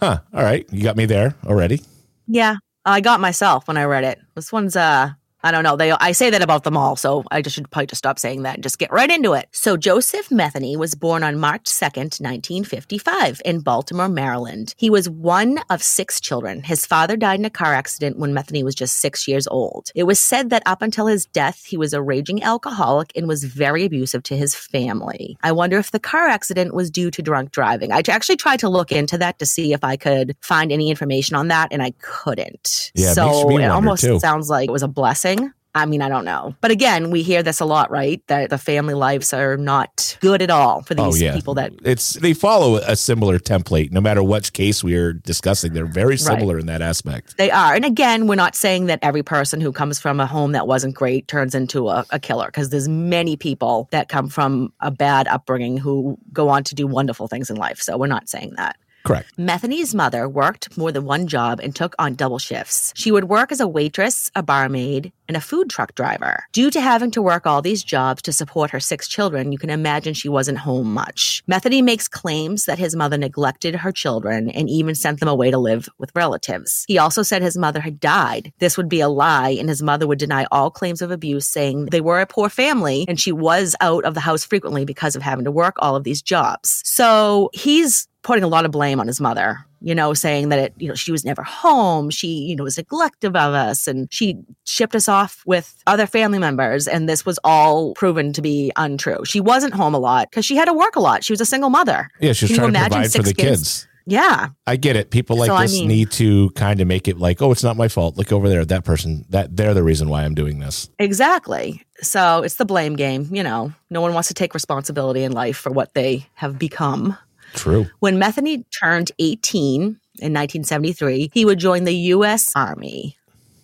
Huh. 0.00 0.18
All 0.34 0.42
right. 0.42 0.66
You 0.70 0.82
got 0.82 0.98
me 0.98 1.06
there 1.06 1.34
already. 1.46 1.80
Yeah, 2.26 2.56
I 2.84 3.00
got 3.00 3.18
myself 3.18 3.68
when 3.68 3.78
I 3.78 3.84
read 3.84 4.04
it. 4.04 4.20
This 4.34 4.52
one's 4.52 4.76
uh 4.76 5.12
I 5.46 5.52
don't 5.52 5.62
know. 5.62 5.76
They 5.76 5.92
I 5.92 6.12
say 6.12 6.30
that 6.30 6.42
about 6.42 6.64
them 6.64 6.76
all, 6.76 6.96
so 6.96 7.22
I 7.30 7.40
just 7.40 7.54
should 7.54 7.70
probably 7.70 7.86
just 7.86 8.00
stop 8.00 8.18
saying 8.18 8.42
that 8.42 8.54
and 8.54 8.62
just 8.62 8.78
get 8.78 8.90
right 8.90 9.10
into 9.10 9.32
it. 9.32 9.48
So 9.52 9.76
Joseph 9.76 10.28
Metheny 10.28 10.76
was 10.76 10.94
born 10.94 11.22
on 11.22 11.38
March 11.38 11.64
2nd, 11.64 12.20
1955 12.20 13.40
in 13.44 13.60
Baltimore, 13.60 14.08
Maryland. 14.08 14.74
He 14.76 14.90
was 14.90 15.08
one 15.08 15.60
of 15.70 15.82
six 15.82 16.20
children. 16.20 16.62
His 16.62 16.84
father 16.84 17.16
died 17.16 17.38
in 17.38 17.44
a 17.44 17.50
car 17.50 17.74
accident 17.74 18.18
when 18.18 18.34
Metheny 18.34 18.64
was 18.64 18.74
just 18.74 18.96
6 18.96 19.28
years 19.28 19.46
old. 19.46 19.90
It 19.94 20.02
was 20.02 20.18
said 20.18 20.50
that 20.50 20.64
up 20.66 20.82
until 20.82 21.06
his 21.06 21.26
death, 21.26 21.64
he 21.64 21.76
was 21.76 21.92
a 21.92 22.02
raging 22.02 22.42
alcoholic 22.42 23.12
and 23.14 23.28
was 23.28 23.44
very 23.44 23.84
abusive 23.84 24.24
to 24.24 24.36
his 24.36 24.54
family. 24.54 25.38
I 25.42 25.52
wonder 25.52 25.78
if 25.78 25.92
the 25.92 26.00
car 26.00 26.26
accident 26.26 26.74
was 26.74 26.90
due 26.90 27.10
to 27.12 27.22
drunk 27.22 27.52
driving. 27.52 27.92
I 27.92 28.02
actually 28.08 28.36
tried 28.36 28.60
to 28.60 28.68
look 28.68 28.90
into 28.90 29.16
that 29.18 29.38
to 29.38 29.46
see 29.46 29.72
if 29.72 29.84
I 29.84 29.96
could 29.96 30.36
find 30.40 30.72
any 30.72 30.90
information 30.90 31.36
on 31.36 31.48
that 31.48 31.68
and 31.70 31.82
I 31.82 31.92
couldn't. 32.00 32.90
Yeah, 32.94 33.12
so 33.12 33.50
it 33.56 33.64
almost 33.66 34.02
too. 34.02 34.18
sounds 34.18 34.50
like 34.50 34.68
it 34.68 34.72
was 34.72 34.82
a 34.82 34.88
blessing. 34.88 35.35
I 35.76 35.84
mean, 35.84 36.00
I 36.00 36.08
don't 36.08 36.24
know. 36.24 36.54
But 36.62 36.70
again, 36.70 37.10
we 37.10 37.22
hear 37.22 37.42
this 37.42 37.60
a 37.60 37.66
lot, 37.66 37.90
right? 37.90 38.26
That 38.28 38.48
the 38.48 38.56
family 38.56 38.94
lives 38.94 39.34
are 39.34 39.58
not 39.58 40.16
good 40.22 40.40
at 40.40 40.48
all 40.48 40.80
for 40.80 40.94
Oh 40.96 41.04
these 41.12 41.20
yeah. 41.20 41.34
people 41.34 41.52
that 41.54 41.70
it's 41.84 42.14
they 42.14 42.32
follow 42.32 42.76
a 42.76 42.96
similar 42.96 43.38
template. 43.38 43.92
No 43.92 44.00
matter 44.00 44.22
which 44.22 44.54
case 44.54 44.82
we 44.82 44.94
are 44.96 45.12
discussing, 45.12 45.74
they're 45.74 45.84
very 45.84 46.16
similar 46.16 46.58
in 46.58 46.64
that 46.64 46.80
aspect. 46.80 47.36
they 47.36 47.50
are. 47.50 47.74
And 47.74 47.84
again, 47.84 48.26
we're 48.26 48.36
not 48.36 48.54
saying 48.54 48.86
that 48.86 49.00
every 49.02 49.22
person 49.22 49.60
who 49.60 49.70
comes 49.70 49.98
from 50.00 50.18
a 50.18 50.26
home 50.26 50.52
that 50.52 50.66
wasn't 50.66 50.94
great 50.94 51.28
turns 51.28 51.54
into 51.54 51.90
a, 51.90 52.06
a 52.08 52.18
killer 52.18 52.46
because 52.46 52.70
there's 52.70 52.88
many 52.88 53.36
people 53.36 53.86
that 53.90 54.08
come 54.08 54.30
from 54.30 54.72
a 54.80 54.90
bad 54.90 55.28
upbringing 55.28 55.76
who 55.76 56.16
go 56.32 56.48
on 56.48 56.64
to 56.64 56.74
do 56.74 56.86
wonderful 56.86 57.28
things 57.28 57.50
in 57.50 57.56
life. 57.56 57.82
So 57.82 57.98
we're 57.98 58.06
not 58.06 58.30
saying 58.30 58.54
that. 58.56 58.76
Correct. 59.06 59.36
Metheny's 59.38 59.94
mother 59.94 60.28
worked 60.28 60.76
more 60.76 60.90
than 60.90 61.04
one 61.04 61.26
job 61.26 61.60
and 61.62 61.74
took 61.74 61.94
on 61.98 62.14
double 62.14 62.38
shifts. 62.38 62.92
She 62.96 63.12
would 63.12 63.24
work 63.24 63.52
as 63.52 63.60
a 63.60 63.68
waitress, 63.68 64.30
a 64.34 64.42
barmaid, 64.42 65.12
and 65.28 65.36
a 65.36 65.40
food 65.40 65.70
truck 65.70 65.94
driver. 65.94 66.44
Due 66.52 66.70
to 66.70 66.80
having 66.80 67.10
to 67.12 67.22
work 67.22 67.46
all 67.46 67.62
these 67.62 67.82
jobs 67.82 68.22
to 68.22 68.32
support 68.32 68.70
her 68.70 68.80
six 68.80 69.08
children, 69.08 69.52
you 69.52 69.58
can 69.58 69.70
imagine 69.70 70.14
she 70.14 70.28
wasn't 70.28 70.58
home 70.58 70.92
much. 70.92 71.42
Metheny 71.50 71.82
makes 71.82 72.08
claims 72.08 72.64
that 72.64 72.78
his 72.78 72.96
mother 72.96 73.16
neglected 73.16 73.76
her 73.76 73.92
children 73.92 74.50
and 74.50 74.68
even 74.68 74.94
sent 74.94 75.20
them 75.20 75.28
away 75.28 75.50
to 75.50 75.58
live 75.58 75.88
with 75.98 76.10
relatives. 76.14 76.84
He 76.88 76.98
also 76.98 77.22
said 77.22 77.42
his 77.42 77.56
mother 77.56 77.80
had 77.80 78.00
died. 78.00 78.52
This 78.58 78.76
would 78.76 78.88
be 78.88 79.00
a 79.00 79.08
lie, 79.08 79.50
and 79.50 79.68
his 79.68 79.82
mother 79.82 80.06
would 80.06 80.18
deny 80.18 80.46
all 80.50 80.70
claims 80.70 81.02
of 81.02 81.10
abuse, 81.10 81.46
saying 81.46 81.86
they 81.86 82.00
were 82.00 82.20
a 82.20 82.26
poor 82.26 82.48
family 82.48 83.04
and 83.08 83.20
she 83.20 83.32
was 83.32 83.76
out 83.80 84.04
of 84.04 84.14
the 84.14 84.20
house 84.20 84.44
frequently 84.44 84.84
because 84.84 85.16
of 85.16 85.22
having 85.22 85.44
to 85.44 85.52
work 85.52 85.76
all 85.78 85.96
of 85.96 86.04
these 86.04 86.22
jobs. 86.22 86.82
So 86.84 87.50
he's 87.52 88.08
putting 88.26 88.42
a 88.42 88.48
lot 88.48 88.64
of 88.64 88.72
blame 88.72 88.98
on 88.98 89.06
his 89.06 89.20
mother, 89.20 89.64
you 89.80 89.94
know, 89.94 90.12
saying 90.12 90.48
that 90.48 90.58
it, 90.58 90.74
you 90.78 90.88
know, 90.88 90.96
she 90.96 91.12
was 91.12 91.24
never 91.24 91.44
home. 91.44 92.10
She, 92.10 92.26
you 92.26 92.56
know, 92.56 92.64
was 92.64 92.76
neglective 92.76 93.28
of 93.28 93.54
us 93.54 93.86
and 93.86 94.08
she 94.12 94.36
shipped 94.64 94.96
us 94.96 95.08
off 95.08 95.44
with 95.46 95.80
other 95.86 96.06
family 96.08 96.40
members. 96.40 96.88
And 96.88 97.08
this 97.08 97.24
was 97.24 97.38
all 97.44 97.94
proven 97.94 98.32
to 98.32 98.42
be 98.42 98.72
untrue. 98.74 99.24
She 99.24 99.38
wasn't 99.40 99.74
home 99.74 99.94
a 99.94 99.98
lot 100.00 100.28
because 100.28 100.44
she 100.44 100.56
had 100.56 100.64
to 100.64 100.72
work 100.74 100.96
a 100.96 101.00
lot. 101.00 101.22
She 101.22 101.32
was 101.32 101.40
a 101.40 101.46
single 101.46 101.70
mother. 101.70 102.08
Yeah, 102.18 102.32
she's 102.32 102.48
Can 102.48 102.56
trying 102.58 102.72
to 102.72 102.80
provide 102.80 103.12
for 103.12 103.22
the 103.22 103.32
kids. 103.32 103.86
Yeah. 104.08 104.48
I 104.66 104.74
get 104.74 104.96
it. 104.96 105.10
People 105.10 105.36
like 105.36 105.46
So, 105.46 105.54
I 105.54 105.62
this 105.62 105.74
mean- 105.74 105.88
need 105.88 106.10
to 106.12 106.50
kind 106.50 106.80
of 106.80 106.88
make 106.88 107.06
it 107.06 107.18
like, 107.18 107.40
oh, 107.40 107.52
it's 107.52 107.62
not 107.64 107.76
my 107.76 107.86
fault. 107.86 108.16
Look 108.16 108.32
over 108.32 108.48
there. 108.48 108.64
That 108.64 108.84
person, 108.84 109.24
that 109.30 109.56
they're 109.56 109.74
the 109.74 109.82
reason 109.84 110.08
why 110.08 110.24
I'm 110.24 110.34
doing 110.34 110.58
this. 110.58 110.90
Exactly. 110.98 111.82
So 112.02 112.42
it's 112.42 112.56
the 112.56 112.64
blame 112.64 112.96
game. 112.96 113.28
You 113.30 113.42
know, 113.44 113.72
no 113.88 114.00
one 114.00 114.14
wants 114.14 114.28
to 114.28 114.34
take 114.34 114.52
responsibility 114.52 115.22
in 115.22 115.30
life 115.32 115.56
for 115.56 115.70
what 115.70 115.94
they 115.94 116.26
have 116.34 116.58
become. 116.58 117.16
True. 117.54 117.86
When 118.00 118.18
Metheny 118.18 118.64
turned 118.78 119.12
18 119.18 119.82
in 119.82 120.32
1973, 120.32 121.30
he 121.32 121.44
would 121.44 121.58
join 121.58 121.84
the 121.84 121.94
U.S. 121.94 122.52
Army. 122.54 123.16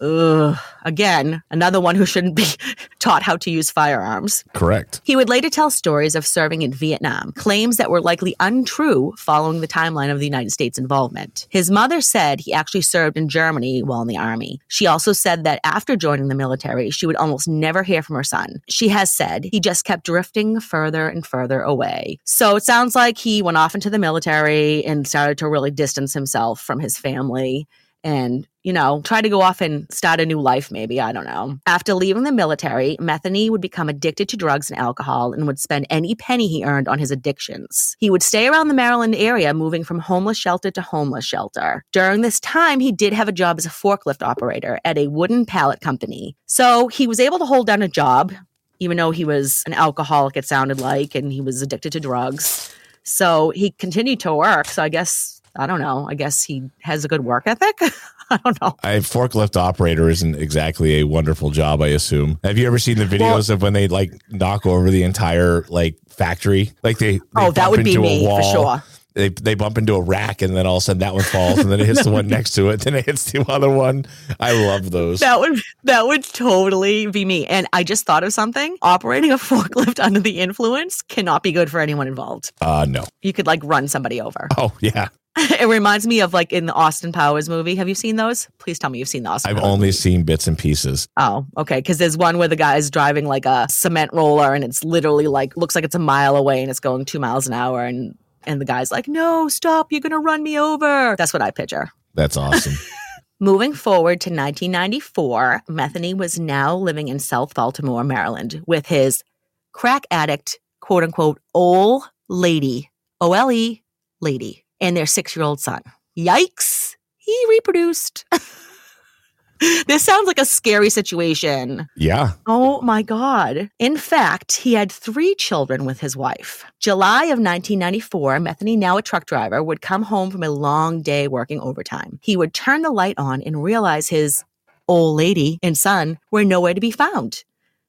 Ugh. 0.02 0.58
Again, 0.84 1.42
another 1.50 1.80
one 1.80 1.94
who 1.94 2.04
shouldn't 2.04 2.34
be 2.34 2.46
taught 2.98 3.22
how 3.22 3.36
to 3.36 3.50
use 3.50 3.70
firearms. 3.70 4.42
Correct. 4.52 5.00
He 5.04 5.14
would 5.14 5.28
later 5.28 5.48
tell 5.48 5.70
stories 5.70 6.16
of 6.16 6.26
serving 6.26 6.62
in 6.62 6.72
Vietnam, 6.72 7.32
claims 7.32 7.76
that 7.76 7.90
were 7.90 8.00
likely 8.00 8.34
untrue 8.40 9.12
following 9.16 9.60
the 9.60 9.68
timeline 9.68 10.10
of 10.10 10.18
the 10.18 10.24
United 10.24 10.50
States 10.50 10.78
involvement. 10.78 11.46
His 11.50 11.70
mother 11.70 12.00
said 12.00 12.40
he 12.40 12.52
actually 12.52 12.80
served 12.80 13.16
in 13.16 13.28
Germany 13.28 13.82
while 13.82 14.02
in 14.02 14.08
the 14.08 14.16
army. 14.16 14.60
She 14.66 14.86
also 14.86 15.12
said 15.12 15.44
that 15.44 15.60
after 15.62 15.94
joining 15.94 16.28
the 16.28 16.34
military, 16.34 16.90
she 16.90 17.06
would 17.06 17.16
almost 17.16 17.46
never 17.46 17.84
hear 17.84 18.02
from 18.02 18.16
her 18.16 18.24
son. 18.24 18.60
She 18.68 18.88
has 18.88 19.12
said 19.12 19.44
he 19.44 19.60
just 19.60 19.84
kept 19.84 20.04
drifting 20.04 20.58
further 20.58 21.08
and 21.08 21.24
further 21.24 21.60
away. 21.60 22.18
So 22.24 22.56
it 22.56 22.64
sounds 22.64 22.96
like 22.96 23.18
he 23.18 23.40
went 23.40 23.56
off 23.56 23.76
into 23.76 23.90
the 23.90 23.98
military 24.00 24.84
and 24.84 25.06
started 25.06 25.38
to 25.38 25.48
really 25.48 25.70
distance 25.70 26.12
himself 26.12 26.60
from 26.60 26.80
his 26.80 26.98
family 26.98 27.68
and 28.04 28.46
you 28.62 28.72
know, 28.72 29.02
try 29.02 29.20
to 29.20 29.28
go 29.28 29.42
off 29.42 29.60
and 29.60 29.92
start 29.92 30.20
a 30.20 30.26
new 30.26 30.40
life, 30.40 30.70
maybe. 30.70 31.00
I 31.00 31.12
don't 31.12 31.24
know. 31.24 31.58
After 31.66 31.94
leaving 31.94 32.22
the 32.22 32.32
military, 32.32 32.96
Metheny 33.00 33.50
would 33.50 33.60
become 33.60 33.88
addicted 33.88 34.28
to 34.28 34.36
drugs 34.36 34.70
and 34.70 34.78
alcohol 34.78 35.32
and 35.32 35.46
would 35.46 35.58
spend 35.58 35.86
any 35.90 36.14
penny 36.14 36.46
he 36.46 36.64
earned 36.64 36.88
on 36.88 36.98
his 36.98 37.10
addictions. 37.10 37.96
He 37.98 38.08
would 38.08 38.22
stay 38.22 38.46
around 38.46 38.68
the 38.68 38.74
Maryland 38.74 39.16
area, 39.16 39.52
moving 39.52 39.82
from 39.82 39.98
homeless 39.98 40.38
shelter 40.38 40.70
to 40.70 40.82
homeless 40.82 41.24
shelter. 41.24 41.84
During 41.92 42.20
this 42.20 42.38
time, 42.38 42.78
he 42.78 42.92
did 42.92 43.12
have 43.12 43.28
a 43.28 43.32
job 43.32 43.58
as 43.58 43.66
a 43.66 43.70
forklift 43.70 44.22
operator 44.22 44.78
at 44.84 44.96
a 44.96 45.08
wooden 45.08 45.44
pallet 45.44 45.80
company. 45.80 46.36
So 46.46 46.88
he 46.88 47.06
was 47.06 47.18
able 47.18 47.38
to 47.40 47.46
hold 47.46 47.66
down 47.66 47.82
a 47.82 47.88
job, 47.88 48.32
even 48.78 48.96
though 48.96 49.10
he 49.10 49.24
was 49.24 49.64
an 49.66 49.74
alcoholic, 49.74 50.36
it 50.36 50.44
sounded 50.44 50.80
like, 50.80 51.16
and 51.16 51.32
he 51.32 51.40
was 51.40 51.62
addicted 51.62 51.92
to 51.94 52.00
drugs. 52.00 52.72
So 53.02 53.50
he 53.50 53.72
continued 53.72 54.20
to 54.20 54.34
work. 54.34 54.66
So 54.66 54.84
I 54.84 54.88
guess. 54.88 55.41
I 55.56 55.66
don't 55.66 55.80
know. 55.80 56.06
I 56.08 56.14
guess 56.14 56.42
he 56.42 56.70
has 56.80 57.04
a 57.04 57.08
good 57.08 57.24
work 57.24 57.44
ethic. 57.46 57.78
I 58.30 58.38
don't 58.38 58.58
know. 58.62 58.76
A 58.82 59.00
forklift 59.00 59.56
operator 59.56 60.08
isn't 60.08 60.36
exactly 60.36 61.00
a 61.00 61.04
wonderful 61.04 61.50
job, 61.50 61.82
I 61.82 61.88
assume. 61.88 62.38
Have 62.42 62.56
you 62.56 62.66
ever 62.66 62.78
seen 62.78 62.96
the 62.96 63.04
videos 63.04 63.50
of 63.50 63.60
when 63.60 63.74
they 63.74 63.88
like 63.88 64.12
knock 64.30 64.64
over 64.64 64.90
the 64.90 65.02
entire 65.02 65.64
like 65.68 65.96
factory? 66.08 66.72
Like 66.82 66.96
they, 66.98 67.18
they 67.18 67.24
Oh, 67.36 67.50
that 67.52 67.70
would 67.70 67.84
be 67.84 67.98
me, 67.98 68.24
for 68.24 68.42
sure. 68.42 68.82
They 69.14 69.28
they 69.28 69.54
bump 69.54 69.76
into 69.76 69.94
a 69.94 70.00
rack 70.00 70.40
and 70.40 70.56
then 70.56 70.66
all 70.66 70.78
of 70.78 70.80
a 70.80 70.84
sudden 70.84 71.00
that 71.00 71.12
one 71.12 71.22
falls 71.22 71.58
and 71.58 71.70
then 71.70 71.80
it 71.80 71.86
hits 71.86 72.04
the 72.04 72.10
one 72.10 72.28
next 72.28 72.52
to 72.52 72.70
it, 72.70 72.80
then 72.80 72.94
it 72.94 73.04
hits 73.04 73.30
the 73.30 73.44
other 73.46 73.68
one. 73.68 74.06
I 74.40 74.52
love 74.52 74.90
those. 74.90 75.20
That 75.20 75.38
would 75.38 75.60
that 75.84 76.06
would 76.06 76.24
totally 76.24 77.08
be 77.08 77.26
me. 77.26 77.44
And 77.46 77.66
I 77.74 77.84
just 77.84 78.06
thought 78.06 78.24
of 78.24 78.32
something. 78.32 78.78
Operating 78.80 79.30
a 79.30 79.36
forklift 79.36 80.02
under 80.02 80.20
the 80.20 80.40
influence 80.40 81.02
cannot 81.02 81.42
be 81.42 81.52
good 81.52 81.70
for 81.70 81.78
anyone 81.80 82.08
involved. 82.08 82.52
Uh 82.62 82.86
no. 82.88 83.04
You 83.20 83.34
could 83.34 83.46
like 83.46 83.60
run 83.62 83.86
somebody 83.88 84.18
over. 84.22 84.48
Oh 84.56 84.72
yeah. 84.80 85.08
it 85.38 85.66
reminds 85.68 86.06
me 86.06 86.20
of 86.20 86.34
like 86.34 86.52
in 86.52 86.66
the 86.66 86.74
Austin 86.74 87.12
Powers 87.12 87.48
movie. 87.48 87.74
Have 87.74 87.88
you 87.88 87.94
seen 87.94 88.16
those? 88.16 88.48
Please 88.58 88.78
tell 88.78 88.90
me 88.90 88.98
you've 88.98 89.08
seen 89.08 89.22
the 89.22 89.30
Austin. 89.30 89.50
I've 89.50 89.56
Powers 89.56 89.66
only 89.72 89.86
movie. 89.86 89.92
seen 89.92 90.24
bits 90.24 90.46
and 90.46 90.58
pieces. 90.58 91.08
Oh, 91.16 91.46
okay. 91.56 91.78
Because 91.78 91.98
there's 91.98 92.16
one 92.16 92.38
where 92.38 92.48
the 92.48 92.56
guy 92.56 92.76
is 92.76 92.90
driving 92.90 93.26
like 93.26 93.46
a 93.46 93.66
cement 93.70 94.12
roller, 94.12 94.54
and 94.54 94.62
it's 94.62 94.84
literally 94.84 95.28
like 95.28 95.56
looks 95.56 95.74
like 95.74 95.84
it's 95.84 95.94
a 95.94 95.98
mile 96.00 96.36
away, 96.36 96.60
and 96.60 96.70
it's 96.70 96.80
going 96.80 97.04
two 97.04 97.18
miles 97.18 97.46
an 97.46 97.54
hour, 97.54 97.84
and 97.84 98.14
and 98.44 98.60
the 98.60 98.64
guy's 98.66 98.90
like, 98.90 99.08
"No, 99.08 99.48
stop! 99.48 99.90
You're 99.90 100.00
gonna 100.00 100.18
run 100.20 100.42
me 100.42 100.58
over." 100.58 101.14
That's 101.16 101.32
what 101.32 101.42
I 101.42 101.50
picture. 101.50 101.90
That's 102.14 102.36
awesome. 102.36 102.74
Moving 103.40 103.72
forward 103.72 104.20
to 104.20 104.30
1994, 104.30 105.62
Metheny 105.68 106.14
was 106.16 106.38
now 106.38 106.76
living 106.76 107.08
in 107.08 107.18
South 107.18 107.54
Baltimore, 107.54 108.04
Maryland, 108.04 108.62
with 108.66 108.86
his 108.86 109.24
crack 109.72 110.04
addict, 110.10 110.60
quote 110.80 111.02
unquote, 111.02 111.40
old 111.54 112.04
lady, 112.28 112.90
O 113.20 113.32
L 113.32 113.50
E, 113.50 113.82
lady, 114.20 114.61
and 114.82 114.94
their 114.96 115.06
six 115.06 115.34
year 115.34 115.44
old 115.44 115.60
son. 115.60 115.80
Yikes! 116.18 116.96
He 117.16 117.46
reproduced. 117.48 118.26
this 119.86 120.02
sounds 120.02 120.26
like 120.26 120.40
a 120.40 120.44
scary 120.44 120.90
situation. 120.90 121.86
yeah. 121.96 122.32
Oh 122.46 122.80
my 122.82 123.02
God. 123.02 123.70
In 123.78 123.96
fact, 123.96 124.56
he 124.56 124.74
had 124.74 124.90
three 124.90 125.34
children 125.36 125.84
with 125.84 126.00
his 126.00 126.16
wife. 126.16 126.64
July 126.80 127.24
of 127.26 127.38
1994, 127.38 128.38
Metheny, 128.38 128.76
now 128.76 128.96
a 128.96 129.02
truck 129.02 129.24
driver, 129.24 129.62
would 129.62 129.80
come 129.80 130.02
home 130.02 130.30
from 130.32 130.42
a 130.42 130.50
long 130.50 131.00
day 131.00 131.28
working 131.28 131.60
overtime. 131.60 132.18
He 132.22 132.36
would 132.36 132.52
turn 132.52 132.82
the 132.82 132.90
light 132.90 133.14
on 133.18 133.40
and 133.42 133.62
realize 133.62 134.08
his 134.08 134.44
old 134.88 135.16
lady 135.16 135.60
and 135.62 135.78
son 135.78 136.18
were 136.32 136.44
nowhere 136.44 136.74
to 136.74 136.80
be 136.80 136.90
found. 136.90 137.44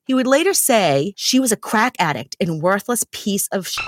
He 0.06 0.14
would 0.14 0.28
later 0.28 0.54
say 0.54 1.14
she 1.16 1.40
was 1.40 1.52
a 1.52 1.58
crack 1.58 1.96
addict 1.98 2.36
and 2.40 2.62
worthless 2.62 3.04
piece 3.12 3.48
of 3.48 3.68
sh- 3.68 3.80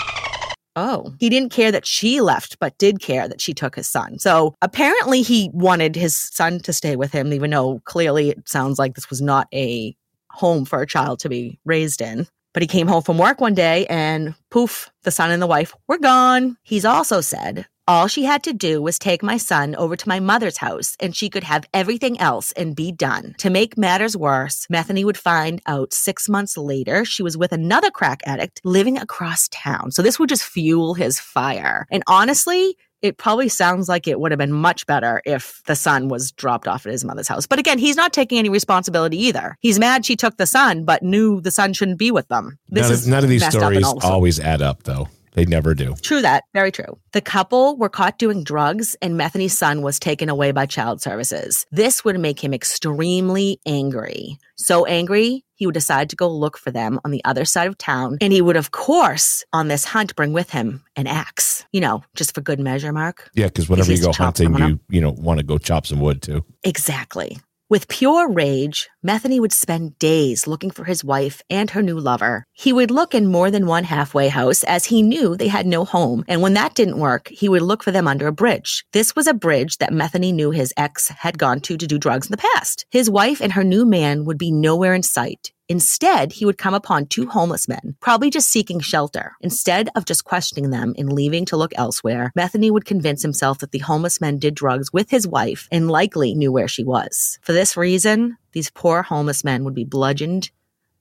Oh, 0.75 1.13
he 1.19 1.29
didn't 1.29 1.51
care 1.51 1.71
that 1.71 1.85
she 1.85 2.19
left, 2.19 2.59
but 2.59 2.77
did 2.77 2.99
care 2.99 3.27
that 3.27 3.39
she 3.39 3.53
took 3.53 3.75
his 3.75 3.87
son. 3.87 4.19
So 4.19 4.55
apparently 4.61 5.21
he 5.21 5.49
wanted 5.53 5.95
his 5.95 6.15
son 6.17 6.59
to 6.61 6.73
stay 6.73 6.95
with 6.95 7.11
him, 7.11 7.31
even 7.31 7.51
though 7.51 7.79
clearly 7.85 8.31
it 8.31 8.49
sounds 8.49 8.77
like 8.77 8.95
this 8.95 9.09
was 9.09 9.21
not 9.21 9.47
a 9.53 9.95
home 10.31 10.65
for 10.65 10.81
a 10.81 10.87
child 10.87 11.19
to 11.19 11.29
be 11.29 11.59
raised 11.63 12.01
in. 12.01 12.27
But 12.53 12.61
he 12.61 12.67
came 12.67 12.87
home 12.87 13.03
from 13.03 13.17
work 13.17 13.41
one 13.41 13.53
day 13.53 13.85
and 13.87 14.35
poof, 14.49 14.89
the 15.03 15.11
son 15.11 15.31
and 15.31 15.41
the 15.41 15.47
wife 15.47 15.73
were 15.87 15.97
gone. 15.97 16.57
He's 16.63 16.85
also 16.85 17.21
said, 17.21 17.65
all 17.87 18.07
she 18.07 18.23
had 18.23 18.43
to 18.43 18.53
do 18.53 18.81
was 18.81 18.97
take 18.97 19.21
my 19.21 19.37
son 19.37 19.75
over 19.75 19.95
to 19.95 20.07
my 20.09 20.19
mother's 20.19 20.57
house 20.57 20.95
and 20.99 21.15
she 21.15 21.29
could 21.29 21.43
have 21.43 21.65
everything 21.73 22.19
else 22.19 22.51
and 22.53 22.75
be 22.75 22.91
done. 22.91 23.35
To 23.39 23.49
make 23.49 23.77
matters 23.77 24.17
worse, 24.17 24.65
Metheny 24.67 25.03
would 25.03 25.17
find 25.17 25.61
out 25.67 25.93
six 25.93 26.27
months 26.27 26.57
later 26.57 27.05
she 27.05 27.23
was 27.23 27.37
with 27.37 27.51
another 27.51 27.91
crack 27.91 28.21
addict 28.25 28.61
living 28.63 28.97
across 28.97 29.47
town. 29.49 29.91
So 29.91 30.01
this 30.01 30.17
would 30.19 30.29
just 30.29 30.43
fuel 30.43 30.93
his 30.93 31.19
fire. 31.19 31.85
And 31.91 32.03
honestly, 32.07 32.75
it 33.01 33.17
probably 33.17 33.49
sounds 33.49 33.87
like 33.87 34.07
it 34.07 34.19
would 34.19 34.31
have 34.31 34.39
been 34.39 34.51
much 34.51 34.87
better 34.87 35.21
if 35.25 35.61
the 35.67 35.75
son 35.75 36.07
was 36.07 36.31
dropped 36.31 36.67
off 36.67 36.87
at 36.87 36.91
his 36.91 37.05
mother's 37.05 37.27
house. 37.27 37.45
But 37.45 37.59
again, 37.59 37.77
he's 37.77 37.95
not 37.95 38.13
taking 38.13 38.39
any 38.39 38.49
responsibility 38.49 39.17
either. 39.17 39.57
He's 39.59 39.77
mad 39.77 40.05
she 40.05 40.15
took 40.15 40.37
the 40.37 40.47
son, 40.47 40.85
but 40.85 41.03
knew 41.03 41.39
the 41.39 41.51
son 41.51 41.73
shouldn't 41.73 41.99
be 41.99 42.09
with 42.09 42.27
them. 42.29 42.57
This 42.67 42.83
None, 42.83 42.91
is 42.91 43.03
of, 43.05 43.11
none 43.11 43.23
of 43.23 43.29
these 43.29 43.47
stories 43.47 43.85
always 43.85 44.39
add 44.39 44.63
up, 44.63 44.83
though. 44.83 45.07
They 45.35 45.45
never 45.45 45.75
do. 45.75 45.95
True 46.01 46.21
that. 46.21 46.45
Very 46.53 46.71
true. 46.71 46.97
The 47.11 47.21
couple 47.21 47.77
were 47.77 47.89
caught 47.89 48.17
doing 48.17 48.43
drugs 48.43 48.95
and 49.01 49.19
Metheny's 49.19 49.57
son 49.57 49.81
was 49.81 49.99
taken 49.99 50.29
away 50.29 50.51
by 50.51 50.65
child 50.65 51.01
services. 51.01 51.65
This 51.71 52.03
would 52.03 52.19
make 52.19 52.43
him 52.43 52.53
extremely 52.53 53.59
angry. 53.65 54.39
So 54.55 54.85
angry, 54.85 55.43
he 55.55 55.65
would 55.65 55.73
decide 55.73 56.09
to 56.09 56.15
go 56.15 56.29
look 56.29 56.57
for 56.57 56.71
them 56.71 56.99
on 57.03 57.11
the 57.11 57.23
other 57.25 57.43
side 57.43 57.67
of 57.67 57.77
town. 57.77 58.17
And 58.21 58.31
he 58.31 58.41
would, 58.41 58.55
of 58.55 58.71
course, 58.71 59.43
on 59.51 59.67
this 59.67 59.83
hunt, 59.83 60.15
bring 60.15 60.31
with 60.31 60.49
him 60.49 60.83
an 60.95 61.07
axe. 61.07 61.65
You 61.73 61.81
know, 61.81 62.03
just 62.15 62.33
for 62.33 62.41
good 62.41 62.59
measure, 62.59 62.93
Mark. 62.93 63.29
Yeah, 63.33 63.47
because 63.47 63.67
whenever 63.67 63.91
you 63.91 64.01
go 64.01 64.13
hunting, 64.13 64.57
you 64.57 64.79
you 64.89 65.01
know 65.01 65.11
want 65.11 65.39
to 65.39 65.45
go 65.45 65.57
chop 65.57 65.85
some 65.85 65.99
wood 65.99 66.21
too. 66.21 66.45
Exactly. 66.63 67.37
With 67.67 67.87
pure 67.87 68.31
rage, 68.31 68.89
Metheny 69.03 69.39
would 69.39 69.51
spend 69.51 69.97
days 69.97 70.45
looking 70.45 70.69
for 70.69 70.83
his 70.83 71.03
wife 71.03 71.41
and 71.49 71.71
her 71.71 71.81
new 71.81 71.99
lover. 71.99 72.43
He 72.53 72.71
would 72.71 72.91
look 72.91 73.15
in 73.15 73.25
more 73.25 73.49
than 73.49 73.65
one 73.65 73.85
halfway 73.85 74.27
house 74.27 74.63
as 74.65 74.85
he 74.85 75.01
knew 75.01 75.35
they 75.35 75.47
had 75.47 75.65
no 75.65 75.83
home, 75.83 76.23
and 76.27 76.43
when 76.43 76.53
that 76.53 76.75
didn't 76.75 76.99
work, 76.99 77.27
he 77.29 77.49
would 77.49 77.63
look 77.63 77.81
for 77.81 77.89
them 77.89 78.07
under 78.07 78.27
a 78.27 78.31
bridge. 78.31 78.85
This 78.93 79.15
was 79.15 79.25
a 79.25 79.33
bridge 79.33 79.79
that 79.79 79.91
Metheny 79.91 80.31
knew 80.31 80.51
his 80.51 80.75
ex 80.77 81.07
had 81.07 81.39
gone 81.39 81.59
to 81.61 81.75
to 81.75 81.87
do 81.87 81.97
drugs 81.97 82.27
in 82.27 82.33
the 82.33 82.47
past. 82.53 82.85
His 82.91 83.09
wife 83.09 83.41
and 83.41 83.53
her 83.53 83.63
new 83.63 83.83
man 83.83 84.25
would 84.25 84.37
be 84.37 84.51
nowhere 84.51 84.93
in 84.93 85.01
sight. 85.01 85.51
Instead, 85.67 86.33
he 86.33 86.45
would 86.45 86.57
come 86.57 86.73
upon 86.73 87.07
two 87.07 87.27
homeless 87.27 87.67
men, 87.67 87.95
probably 87.99 88.29
just 88.29 88.49
seeking 88.49 88.79
shelter. 88.79 89.33
Instead 89.41 89.89
of 89.95 90.05
just 90.05 90.23
questioning 90.23 90.69
them 90.69 90.93
and 90.97 91.11
leaving 91.11 91.43
to 91.45 91.57
look 91.57 91.73
elsewhere, 91.75 92.31
Metheny 92.37 92.69
would 92.69 92.85
convince 92.85 93.23
himself 93.23 93.59
that 93.59 93.71
the 93.71 93.79
homeless 93.79 94.21
men 94.21 94.37
did 94.37 94.53
drugs 94.53 94.93
with 94.93 95.09
his 95.09 95.27
wife 95.27 95.67
and 95.71 95.89
likely 95.89 96.35
knew 96.35 96.51
where 96.51 96.67
she 96.67 96.83
was. 96.83 97.39
For 97.41 97.53
this 97.53 97.75
reason, 97.75 98.37
these 98.51 98.69
poor 98.69 99.01
homeless 99.01 99.43
men 99.43 99.63
would 99.63 99.73
be 99.73 99.85
bludgeoned 99.85 100.51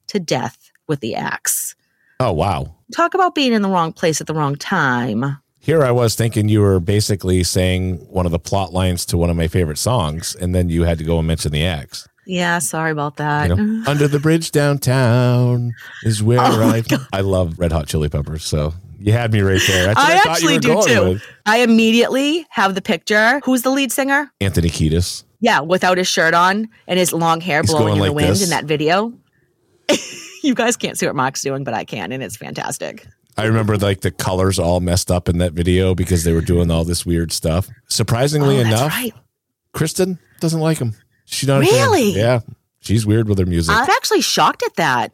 to 0.07 0.19
death 0.19 0.71
with 0.87 0.99
the 0.99 1.15
axe. 1.15 1.75
Oh 2.19 2.31
wow! 2.31 2.75
Talk 2.95 3.13
about 3.13 3.35
being 3.35 3.53
in 3.53 3.61
the 3.61 3.69
wrong 3.69 3.93
place 3.93 4.21
at 4.21 4.27
the 4.27 4.33
wrong 4.33 4.55
time. 4.55 5.37
Here 5.59 5.83
I 5.83 5.91
was 5.91 6.15
thinking 6.15 6.47
you 6.47 6.61
were 6.61 6.79
basically 6.79 7.43
saying 7.43 7.97
one 8.07 8.25
of 8.25 8.31
the 8.31 8.39
plot 8.39 8.71
lines 8.71 9.05
to 9.07 9.17
one 9.17 9.29
of 9.29 9.35
my 9.35 9.47
favorite 9.47 9.79
songs, 9.79 10.35
and 10.35 10.55
then 10.55 10.69
you 10.69 10.83
had 10.83 10.97
to 10.99 11.03
go 11.03 11.17
and 11.17 11.27
mention 11.27 11.51
the 11.51 11.65
axe. 11.65 12.07
Yeah, 12.27 12.59
sorry 12.59 12.91
about 12.91 13.17
that. 13.17 13.49
You 13.49 13.55
know, 13.55 13.83
under 13.87 14.07
the 14.07 14.19
bridge 14.19 14.51
downtown 14.51 15.73
is 16.03 16.21
where 16.23 16.39
Oh, 16.39 16.43
I 16.43 16.83
I 17.13 17.21
love 17.21 17.59
Red 17.59 17.71
Hot 17.71 17.87
Chili 17.87 18.09
Peppers. 18.09 18.43
So 18.43 18.73
you 18.99 19.11
had 19.11 19.31
me 19.31 19.41
right 19.41 19.61
there. 19.67 19.89
I 19.89 19.93
thought 19.93 20.09
you 20.09 20.31
actually 20.31 20.57
do 20.59 20.81
too. 20.85 21.03
with. 21.13 21.23
I 21.45 21.57
immediately 21.59 22.45
have 22.49 22.75
the 22.75 22.81
picture. 22.81 23.39
Who's 23.45 23.61
the 23.61 23.69
lead 23.71 23.91
singer? 23.91 24.31
Anthony 24.41 24.69
Kiedis. 24.69 25.23
Yeah, 25.41 25.59
without 25.59 25.97
his 25.97 26.07
shirt 26.07 26.33
on 26.33 26.67
and 26.87 26.97
his 26.97 27.13
long 27.13 27.41
hair 27.41 27.61
He's 27.61 27.71
blowing 27.71 27.97
in 27.97 28.01
the 28.01 28.13
wind 28.13 28.29
this. 28.31 28.43
in 28.43 28.49
that 28.49 28.65
video. 28.65 29.13
you 30.43 30.55
guys 30.55 30.75
can't 30.77 30.97
see 30.97 31.05
what 31.05 31.15
Mark's 31.15 31.41
doing, 31.41 31.63
but 31.63 31.73
I 31.73 31.83
can, 31.85 32.11
and 32.11 32.23
it's 32.23 32.35
fantastic. 32.37 33.05
I 33.37 33.43
remember 33.45 33.77
like 33.77 34.01
the 34.01 34.11
colors 34.11 34.57
all 34.57 34.79
messed 34.79 35.11
up 35.11 35.27
in 35.29 35.37
that 35.39 35.53
video 35.53 35.93
because 35.93 36.23
they 36.23 36.31
were 36.33 36.41
doing 36.41 36.71
all 36.71 36.85
this 36.85 37.05
weird 37.05 37.31
stuff. 37.31 37.67
Surprisingly 37.89 38.57
Oh, 38.57 38.61
enough, 38.61 38.91
right. 38.91 39.13
Kristen 39.73 40.17
doesn't 40.39 40.61
like 40.61 40.77
him. 40.79 40.95
She's 41.25 41.47
not. 41.47 41.59
Really? 41.61 42.11
Yeah, 42.11 42.39
she's 42.79 43.05
weird 43.05 43.27
with 43.27 43.39
her 43.39 43.45
music. 43.45 43.75
I'm 43.75 43.89
actually 43.89 44.21
shocked 44.21 44.63
at 44.63 44.75
that. 44.75 45.13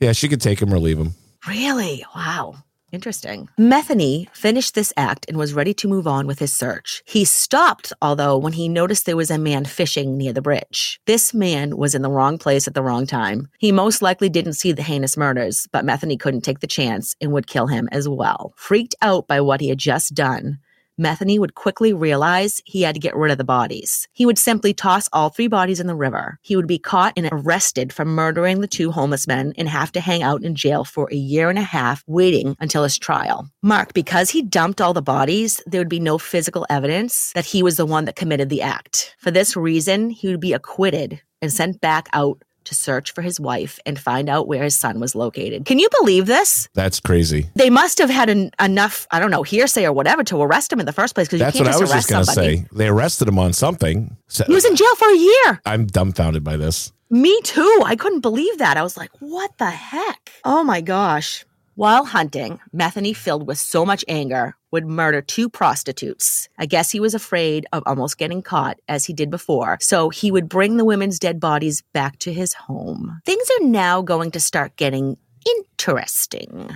yeah, 0.00 0.12
she 0.12 0.28
could 0.28 0.40
take 0.40 0.60
him 0.60 0.72
or 0.72 0.78
leave 0.78 0.98
him. 0.98 1.14
Really? 1.48 2.04
Wow. 2.14 2.56
Interesting. 2.92 3.48
Metheny 3.58 4.28
finished 4.36 4.74
this 4.74 4.92
act 4.98 5.24
and 5.26 5.38
was 5.38 5.54
ready 5.54 5.72
to 5.72 5.88
move 5.88 6.06
on 6.06 6.26
with 6.26 6.38
his 6.38 6.52
search. 6.52 7.02
He 7.06 7.24
stopped, 7.24 7.90
although, 8.02 8.36
when 8.36 8.52
he 8.52 8.68
noticed 8.68 9.06
there 9.06 9.16
was 9.16 9.30
a 9.30 9.38
man 9.38 9.64
fishing 9.64 10.18
near 10.18 10.34
the 10.34 10.42
bridge. 10.42 11.00
This 11.06 11.32
man 11.32 11.78
was 11.78 11.94
in 11.94 12.02
the 12.02 12.10
wrong 12.10 12.36
place 12.36 12.68
at 12.68 12.74
the 12.74 12.82
wrong 12.82 13.06
time. 13.06 13.48
He 13.58 13.72
most 13.72 14.02
likely 14.02 14.28
didn't 14.28 14.52
see 14.54 14.72
the 14.72 14.82
heinous 14.82 15.16
murders, 15.16 15.66
but 15.72 15.86
Metheny 15.86 16.20
couldn't 16.20 16.42
take 16.42 16.60
the 16.60 16.66
chance 16.66 17.16
and 17.18 17.32
would 17.32 17.46
kill 17.46 17.66
him 17.66 17.88
as 17.92 18.06
well. 18.10 18.52
Freaked 18.56 18.94
out 19.00 19.26
by 19.26 19.40
what 19.40 19.62
he 19.62 19.70
had 19.70 19.78
just 19.78 20.14
done, 20.14 20.58
Metheny 21.00 21.38
would 21.38 21.54
quickly 21.54 21.92
realize 21.92 22.60
he 22.64 22.82
had 22.82 22.94
to 22.94 23.00
get 23.00 23.16
rid 23.16 23.32
of 23.32 23.38
the 23.38 23.44
bodies. 23.44 24.06
He 24.12 24.26
would 24.26 24.38
simply 24.38 24.74
toss 24.74 25.08
all 25.12 25.30
three 25.30 25.48
bodies 25.48 25.80
in 25.80 25.86
the 25.86 25.94
river. 25.94 26.38
He 26.42 26.56
would 26.56 26.66
be 26.66 26.78
caught 26.78 27.14
and 27.16 27.28
arrested 27.32 27.92
for 27.92 28.04
murdering 28.04 28.60
the 28.60 28.66
two 28.66 28.92
homeless 28.92 29.26
men 29.26 29.52
and 29.56 29.68
have 29.68 29.92
to 29.92 30.00
hang 30.00 30.22
out 30.22 30.42
in 30.42 30.54
jail 30.54 30.84
for 30.84 31.08
a 31.10 31.16
year 31.16 31.48
and 31.48 31.58
a 31.58 31.62
half, 31.62 32.04
waiting 32.06 32.56
until 32.60 32.82
his 32.82 32.98
trial. 32.98 33.48
Mark, 33.62 33.94
because 33.94 34.30
he 34.30 34.42
dumped 34.42 34.80
all 34.80 34.92
the 34.92 35.02
bodies, 35.02 35.62
there 35.66 35.80
would 35.80 35.88
be 35.88 36.00
no 36.00 36.18
physical 36.18 36.66
evidence 36.68 37.32
that 37.34 37.46
he 37.46 37.62
was 37.62 37.76
the 37.76 37.86
one 37.86 38.04
that 38.04 38.16
committed 38.16 38.48
the 38.48 38.62
act. 38.62 39.14
For 39.18 39.30
this 39.30 39.56
reason, 39.56 40.10
he 40.10 40.28
would 40.28 40.40
be 40.40 40.52
acquitted 40.52 41.20
and 41.40 41.52
sent 41.52 41.80
back 41.80 42.08
out 42.12 42.42
to 42.64 42.74
search 42.74 43.12
for 43.12 43.22
his 43.22 43.38
wife 43.40 43.78
and 43.86 43.98
find 43.98 44.28
out 44.28 44.46
where 44.48 44.62
his 44.62 44.78
son 44.78 45.00
was 45.00 45.14
located. 45.14 45.64
Can 45.64 45.78
you 45.78 45.88
believe 46.00 46.26
this? 46.26 46.68
That's 46.74 47.00
crazy. 47.00 47.48
They 47.54 47.70
must 47.70 47.98
have 47.98 48.10
had 48.10 48.28
an, 48.28 48.50
enough, 48.60 49.06
I 49.10 49.20
don't 49.20 49.30
know, 49.30 49.42
hearsay 49.42 49.84
or 49.84 49.92
whatever 49.92 50.24
to 50.24 50.40
arrest 50.42 50.72
him 50.72 50.80
in 50.80 50.86
the 50.86 50.92
first 50.92 51.14
place 51.14 51.28
because 51.28 51.40
you 51.40 51.44
That's 51.46 51.56
can't 51.56 51.66
what 51.68 51.74
I 51.76 51.78
was 51.80 51.90
arrest 51.92 52.08
just 52.08 52.10
going 52.10 52.24
to 52.24 52.32
somebody. 52.32 52.56
say. 52.58 52.66
They 52.72 52.88
arrested 52.88 53.28
him 53.28 53.38
on 53.38 53.52
something. 53.52 54.16
So, 54.28 54.44
He 54.44 54.52
was 54.52 54.64
in 54.64 54.76
jail 54.76 54.94
for 54.96 55.08
a 55.08 55.16
year. 55.16 55.60
I'm 55.66 55.86
dumbfounded 55.86 56.42
by 56.44 56.56
this. 56.56 56.92
Me 57.10 57.38
too. 57.42 57.82
I 57.84 57.94
couldn't 57.96 58.20
believe 58.20 58.58
that. 58.58 58.76
I 58.78 58.82
was 58.82 58.96
like, 58.96 59.10
what 59.20 59.50
the 59.58 59.70
heck? 59.70 60.32
Oh 60.44 60.64
my 60.64 60.80
gosh. 60.80 61.44
While 61.74 62.04
hunting, 62.04 62.60
Metheny, 62.74 63.16
filled 63.16 63.46
with 63.46 63.58
so 63.58 63.86
much 63.86 64.04
anger, 64.06 64.54
would 64.72 64.84
murder 64.84 65.22
two 65.22 65.48
prostitutes. 65.48 66.50
I 66.58 66.66
guess 66.66 66.90
he 66.90 67.00
was 67.00 67.14
afraid 67.14 67.64
of 67.72 67.82
almost 67.86 68.18
getting 68.18 68.42
caught 68.42 68.78
as 68.88 69.06
he 69.06 69.14
did 69.14 69.30
before, 69.30 69.78
so 69.80 70.10
he 70.10 70.30
would 70.30 70.50
bring 70.50 70.76
the 70.76 70.84
women's 70.84 71.18
dead 71.18 71.40
bodies 71.40 71.82
back 71.94 72.18
to 72.20 72.32
his 72.32 72.52
home. 72.52 73.22
Things 73.24 73.48
are 73.58 73.64
now 73.64 74.02
going 74.02 74.32
to 74.32 74.40
start 74.40 74.76
getting 74.76 75.16
interesting. 75.46 76.70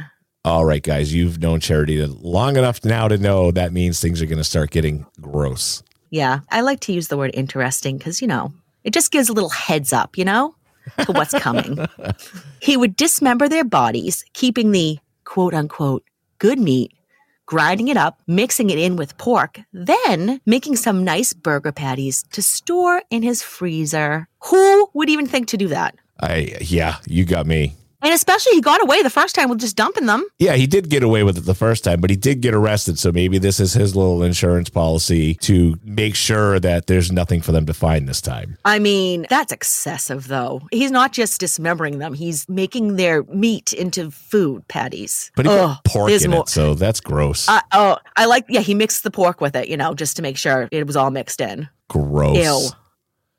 All 0.46 0.64
right, 0.64 0.82
guys, 0.82 1.12
you've 1.12 1.40
known 1.40 1.60
Charity 1.60 2.02
long 2.06 2.56
enough 2.56 2.82
now 2.82 3.06
to 3.06 3.18
know 3.18 3.50
that 3.50 3.74
means 3.74 4.00
things 4.00 4.22
are 4.22 4.26
going 4.26 4.38
to 4.38 4.44
start 4.44 4.70
getting 4.70 5.04
gross. 5.20 5.82
Yeah, 6.08 6.40
I 6.50 6.62
like 6.62 6.80
to 6.80 6.94
use 6.94 7.08
the 7.08 7.18
word 7.18 7.32
interesting 7.34 7.98
because, 7.98 8.22
you 8.22 8.28
know, 8.28 8.54
it 8.82 8.94
just 8.94 9.10
gives 9.10 9.28
a 9.28 9.34
little 9.34 9.50
heads 9.50 9.92
up, 9.92 10.16
you 10.16 10.24
know, 10.24 10.54
to 11.04 11.12
what's 11.12 11.34
coming. 11.38 11.86
he 12.60 12.76
would 12.76 12.96
dismember 12.96 13.48
their 13.48 13.64
bodies, 13.64 14.24
keeping 14.32 14.72
the 14.72 14.98
quote 15.24 15.54
unquote 15.54 16.04
good 16.38 16.58
meat 16.58 16.92
grinding 17.46 17.88
it 17.88 17.96
up, 17.96 18.20
mixing 18.26 18.70
it 18.70 18.78
in 18.78 18.96
with 18.96 19.16
pork, 19.18 19.60
then 19.72 20.40
making 20.44 20.76
some 20.76 21.04
nice 21.04 21.32
burger 21.32 21.72
patties 21.72 22.24
to 22.32 22.42
store 22.42 23.02
in 23.08 23.22
his 23.22 23.42
freezer. 23.42 24.28
Who 24.44 24.90
would 24.92 25.08
even 25.08 25.26
think 25.26 25.48
to 25.48 25.56
do 25.56 25.68
that? 25.68 25.94
I 26.20 26.56
yeah, 26.60 26.96
you 27.06 27.24
got 27.24 27.46
me. 27.46 27.76
And 28.02 28.12
especially 28.12 28.52
he 28.52 28.60
got 28.60 28.82
away 28.82 29.02
the 29.02 29.10
first 29.10 29.34
time 29.34 29.48
with 29.48 29.60
just 29.60 29.76
dumping 29.76 30.06
them. 30.06 30.24
Yeah, 30.38 30.54
he 30.54 30.66
did 30.66 30.88
get 30.90 31.02
away 31.02 31.22
with 31.22 31.38
it 31.38 31.42
the 31.46 31.54
first 31.54 31.82
time, 31.84 32.00
but 32.00 32.10
he 32.10 32.16
did 32.16 32.40
get 32.40 32.54
arrested. 32.54 32.98
So 32.98 33.10
maybe 33.10 33.38
this 33.38 33.58
is 33.58 33.72
his 33.72 33.96
little 33.96 34.22
insurance 34.22 34.68
policy 34.68 35.34
to 35.42 35.78
make 35.82 36.14
sure 36.14 36.60
that 36.60 36.86
there's 36.86 37.10
nothing 37.10 37.40
for 37.40 37.52
them 37.52 37.66
to 37.66 37.74
find 37.74 38.08
this 38.08 38.20
time. 38.20 38.58
I 38.64 38.78
mean, 38.78 39.26
that's 39.30 39.52
excessive 39.52 40.28
though. 40.28 40.62
He's 40.70 40.90
not 40.90 41.12
just 41.12 41.40
dismembering 41.40 41.98
them, 41.98 42.14
he's 42.14 42.48
making 42.48 42.96
their 42.96 43.22
meat 43.24 43.72
into 43.72 44.10
food 44.10 44.66
patties. 44.68 45.30
But 45.36 45.46
he 45.46 45.52
Ugh, 45.52 45.78
put 45.84 45.92
pork 45.92 46.10
in 46.10 46.30
more- 46.30 46.42
it, 46.42 46.48
so 46.48 46.74
that's 46.74 47.00
gross. 47.00 47.48
Uh, 47.48 47.60
oh, 47.72 47.96
I 48.16 48.26
like, 48.26 48.44
yeah, 48.48 48.60
he 48.60 48.74
mixed 48.74 49.02
the 49.04 49.10
pork 49.10 49.40
with 49.40 49.56
it, 49.56 49.68
you 49.68 49.76
know, 49.76 49.94
just 49.94 50.16
to 50.16 50.22
make 50.22 50.36
sure 50.36 50.68
it 50.70 50.86
was 50.86 50.96
all 50.96 51.10
mixed 51.10 51.40
in. 51.40 51.68
gross. 51.88 52.36
Ew. 52.36 52.68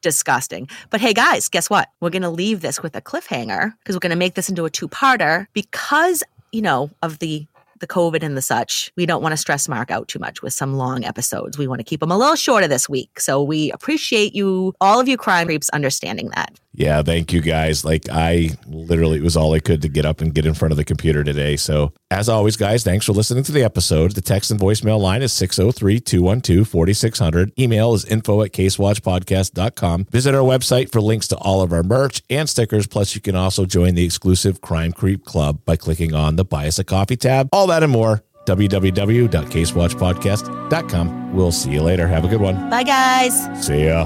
Disgusting. 0.07 0.69
But 0.89 1.01
hey, 1.01 1.13
guys, 1.13 1.49
guess 1.49 1.69
what? 1.69 1.89
We're 1.99 2.11
going 2.11 2.21
to 2.21 2.29
leave 2.29 2.61
this 2.61 2.81
with 2.81 2.95
a 2.95 3.01
cliffhanger 3.01 3.73
because 3.79 3.93
we're 3.93 3.99
going 3.99 4.11
to 4.11 4.15
make 4.15 4.35
this 4.35 4.47
into 4.47 4.63
a 4.63 4.69
two 4.69 4.87
parter 4.87 5.47
because, 5.51 6.23
you 6.53 6.61
know, 6.61 6.89
of 7.01 7.19
the. 7.19 7.45
The 7.79 7.85
COVID 7.85 8.23
and 8.23 8.35
the 8.35 8.41
such, 8.41 8.91
we 8.95 9.05
don't 9.05 9.21
want 9.21 9.33
to 9.33 9.37
stress 9.37 9.69
Mark 9.69 9.91
out 9.91 10.07
too 10.07 10.17
much 10.17 10.41
with 10.41 10.51
some 10.51 10.77
long 10.77 11.05
episodes. 11.05 11.59
We 11.59 11.67
want 11.67 11.77
to 11.77 11.83
keep 11.83 11.99
them 11.99 12.09
a 12.09 12.17
little 12.17 12.35
shorter 12.35 12.67
this 12.67 12.89
week. 12.89 13.19
So 13.19 13.43
we 13.43 13.71
appreciate 13.71 14.33
you, 14.33 14.73
all 14.81 14.99
of 14.99 15.07
you 15.07 15.15
crime 15.15 15.45
creeps, 15.45 15.69
understanding 15.69 16.31
that. 16.33 16.57
Yeah, 16.79 17.01
thank 17.01 17.33
you 17.33 17.41
guys. 17.41 17.83
Like 17.83 18.07
I 18.11 18.51
literally 18.67 19.17
it 19.17 19.23
was 19.23 19.35
all 19.35 19.51
I 19.55 19.59
could 19.59 19.81
to 19.81 19.89
get 19.89 20.05
up 20.05 20.21
and 20.21 20.31
get 20.31 20.45
in 20.45 20.53
front 20.53 20.73
of 20.73 20.77
the 20.77 20.83
computer 20.85 21.23
today. 21.23 21.55
So 21.55 21.91
as 22.11 22.29
always, 22.29 22.55
guys, 22.55 22.83
thanks 22.83 23.03
for 23.07 23.13
listening 23.13 23.43
to 23.45 23.51
the 23.51 23.63
episode. 23.63 24.11
The 24.11 24.21
text 24.21 24.51
and 24.51 24.59
voicemail 24.59 24.99
line 24.99 25.23
is 25.23 25.33
603-212-4600. 25.33 27.51
Email 27.59 27.95
is 27.95 28.05
info 28.05 28.43
at 28.43 28.51
casewatchpodcast.com. 28.51 30.05
Visit 30.11 30.35
our 30.35 30.41
website 30.41 30.91
for 30.91 31.01
links 31.01 31.27
to 31.29 31.35
all 31.37 31.63
of 31.63 31.73
our 31.73 31.81
merch 31.81 32.21
and 32.29 32.47
stickers. 32.47 32.85
Plus 32.85 33.15
you 33.15 33.21
can 33.21 33.35
also 33.35 33.65
join 33.65 33.95
the 33.95 34.05
exclusive 34.05 34.61
Crime 34.61 34.91
Creep 34.91 35.25
Club 35.25 35.65
by 35.65 35.77
clicking 35.77 36.13
on 36.13 36.35
the 36.35 36.45
Buy 36.45 36.67
Us 36.67 36.77
a 36.77 36.83
Coffee 36.83 37.17
tab. 37.17 37.49
All 37.51 37.65
that 37.67 37.81
and 37.81 37.91
more. 37.91 38.21
www.casewatchpodcast.com. 38.45 41.35
We'll 41.35 41.51
see 41.51 41.71
you 41.71 41.81
later. 41.81 42.07
Have 42.07 42.23
a 42.23 42.27
good 42.27 42.41
one. 42.41 42.69
Bye, 42.69 42.83
guys. 42.83 43.65
See 43.65 43.85
ya. 43.85 44.05